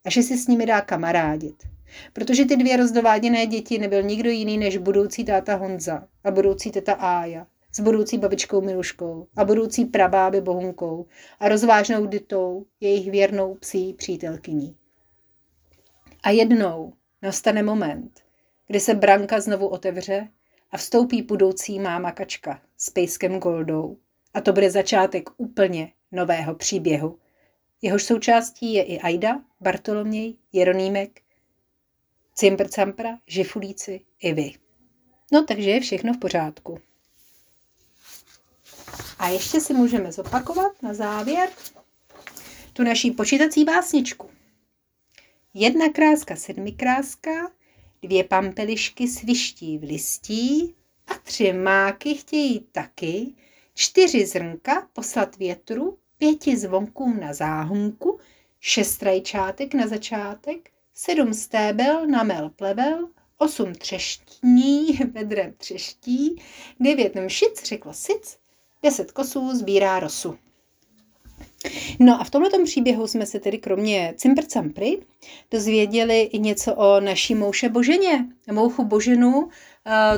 a 0.05 0.11
že 0.11 0.23
si 0.23 0.38
s 0.38 0.47
nimi 0.47 0.67
dá 0.67 0.81
kamarádit. 0.81 1.62
Protože 2.12 2.45
ty 2.45 2.57
dvě 2.57 2.77
rozdováděné 2.77 3.47
děti 3.47 3.79
nebyl 3.79 4.03
nikdo 4.03 4.31
jiný 4.31 4.59
než 4.59 4.77
budoucí 4.77 5.25
táta 5.25 5.55
Honza 5.55 6.09
a 6.25 6.31
budoucí 6.31 6.71
teta 6.71 6.93
Ája 6.93 7.47
s 7.73 7.81
budoucí 7.81 8.19
babičkou 8.19 8.61
Miluškou 8.61 9.27
a 9.37 9.45
budoucí 9.45 9.85
prabáby 9.85 10.41
Bohunkou 10.41 11.07
a 11.41 11.49
rozvážnou 11.49 12.07
Ditou, 12.07 12.67
jejich 12.81 13.11
věrnou 13.11 13.55
psí 13.55 13.95
přítelkyní. 13.95 14.77
A 16.23 16.31
jednou 16.31 16.93
nastane 17.23 17.62
moment, 17.62 18.21
kdy 18.67 18.81
se 18.81 18.95
branka 18.95 19.41
znovu 19.41 19.69
otevře 19.69 20.29
a 20.71 20.77
vstoupí 20.77 21.23
budoucí 21.23 21.81
máma 21.81 22.12
kačka 22.12 22.62
s 22.77 22.91
pejskem 22.91 23.38
Goldou. 23.38 23.97
A 24.35 24.41
to 24.41 24.53
bude 24.53 24.71
začátek 24.71 25.31
úplně 25.37 25.93
nového 26.12 26.55
příběhu. 26.55 27.19
Jehož 27.83 28.05
součástí 28.05 28.73
je 28.73 28.83
i 28.83 29.01
Aida, 29.01 29.40
Bartoloměj, 29.61 30.35
Jeronýmek, 30.53 31.21
Cimpr 32.35 32.68
Campra, 32.68 33.18
Žifulíci 33.27 34.01
i 34.21 34.33
vy. 34.33 34.53
No 35.33 35.45
takže 35.45 35.71
je 35.71 35.81
všechno 35.81 36.12
v 36.12 36.18
pořádku. 36.18 36.81
A 39.18 39.29
ještě 39.29 39.61
si 39.61 39.75
můžeme 39.75 40.12
zopakovat 40.12 40.83
na 40.83 40.95
závěr 40.95 41.49
tu 42.73 42.83
naší 42.83 43.11
počítací 43.11 43.64
básničku. 43.64 44.31
Jedna 45.55 45.88
kráska 45.88 46.37
sedmikráska, 46.37 47.51
dvě 48.03 48.25
pampelišky 48.25 49.09
sviští 49.09 49.79
v 49.79 49.83
listí 49.83 50.75
a 51.07 51.14
tři 51.14 51.53
máky 51.53 52.14
chtějí 52.14 52.61
taky, 52.73 53.35
čtyři 53.75 54.27
zrnka 54.27 54.88
poslat 54.92 55.37
větru, 55.37 55.99
pěti 56.23 56.57
zvonkům 56.57 57.21
na 57.21 57.33
záhunku, 57.33 58.19
šest 58.61 59.03
rajčátek 59.03 59.75
na 59.75 59.87
začátek, 59.87 60.71
sedm 60.95 61.35
stébel 61.35 62.07
na 62.07 62.23
mel 62.23 62.51
plevel, 62.51 63.09
osm 63.39 63.75
třeštní 63.75 64.87
vedrem 65.13 65.55
třeští, 65.59 66.43
devět 66.81 67.15
mšic 67.15 67.65
řeklo 67.65 67.93
sic, 67.93 68.39
deset 68.83 69.13
kosů 69.13 69.57
sbírá 69.57 70.01
rosu. 70.01 70.39
No 71.98 72.20
a 72.20 72.25
v 72.25 72.31
tomto 72.31 72.64
příběhu 72.64 73.07
jsme 73.07 73.27
se 73.27 73.40
tedy 73.40 73.59
kromě 73.59 74.14
Cimpr 74.16 74.42
Campry 74.44 74.98
dozvěděli 75.51 76.20
i 76.20 76.38
něco 76.38 76.75
o 76.75 77.01
naší 77.01 77.35
mouše 77.35 77.68
Boženě. 77.68 78.27
Mouchu 78.53 78.85
Boženu, 78.85 79.48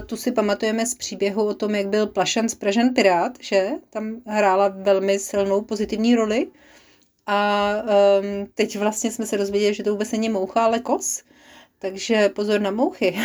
tu 0.07 0.16
si 0.16 0.33
pamatujeme 0.33 0.87
z 0.87 0.94
příběhu 0.94 1.46
o 1.46 1.54
tom, 1.54 1.74
jak 1.74 1.88
byl 1.88 2.07
Plašan 2.07 2.48
z 2.48 2.54
Pražan 2.54 2.94
Pirát, 2.94 3.33
že 3.40 3.70
tam 3.90 4.16
hrála 4.26 4.68
velmi 4.68 5.18
silnou 5.18 5.62
pozitivní 5.62 6.14
roli. 6.14 6.46
A 7.26 7.70
um, 7.83 8.46
teď 8.54 8.78
vlastně 8.78 9.11
jsme 9.11 9.26
se 9.26 9.38
dozvěděli, 9.38 9.74
že 9.74 9.83
to 9.83 9.90
vůbec 9.90 10.12
není 10.12 10.28
moucha, 10.28 10.64
ale 10.64 10.80
kos. 10.80 11.22
Takže 11.78 12.28
pozor 12.28 12.61
na 12.61 12.70
mouchy. 12.70 13.18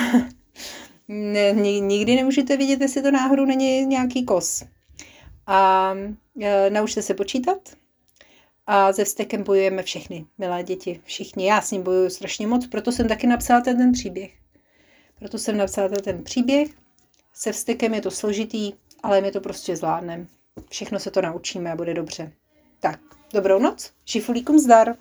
Nikdy 1.07 2.15
nemůžete 2.15 2.57
vidět, 2.57 2.81
jestli 2.81 3.01
to 3.01 3.11
náhodou 3.11 3.45
není 3.45 3.85
nějaký 3.85 4.25
kos. 4.25 4.63
A 5.47 5.93
e, 6.41 6.69
naučte 6.69 7.01
se 7.01 7.13
počítat, 7.13 7.57
a 8.71 8.93
se 8.93 9.05
vztekem 9.05 9.43
bojujeme 9.43 9.83
všechny, 9.83 10.25
milé 10.37 10.63
děti, 10.63 11.01
všichni. 11.03 11.47
Já 11.47 11.61
s 11.61 11.71
ním 11.71 11.83
bojuju 11.83 12.09
strašně 12.09 12.47
moc, 12.47 12.67
proto 12.67 12.91
jsem 12.91 13.07
taky 13.07 13.27
napsala 13.27 13.61
ten, 13.61 13.91
příběh. 13.91 14.31
Proto 15.19 15.37
jsem 15.37 15.57
napsala 15.57 15.89
ten, 16.03 16.23
příběh. 16.23 16.69
Se 17.33 17.51
vztekem 17.51 17.93
je 17.93 18.01
to 18.01 18.11
složitý, 18.11 18.73
ale 19.03 19.21
my 19.21 19.31
to 19.31 19.41
prostě 19.41 19.75
zvládneme. 19.75 20.27
Všechno 20.69 20.99
se 20.99 21.11
to 21.11 21.21
naučíme 21.21 21.71
a 21.71 21.75
bude 21.75 21.93
dobře. 21.93 22.31
Tak, 22.79 22.99
dobrou 23.33 23.59
noc, 23.59 23.91
šifulíkům 24.05 24.59
zdar. 24.59 24.95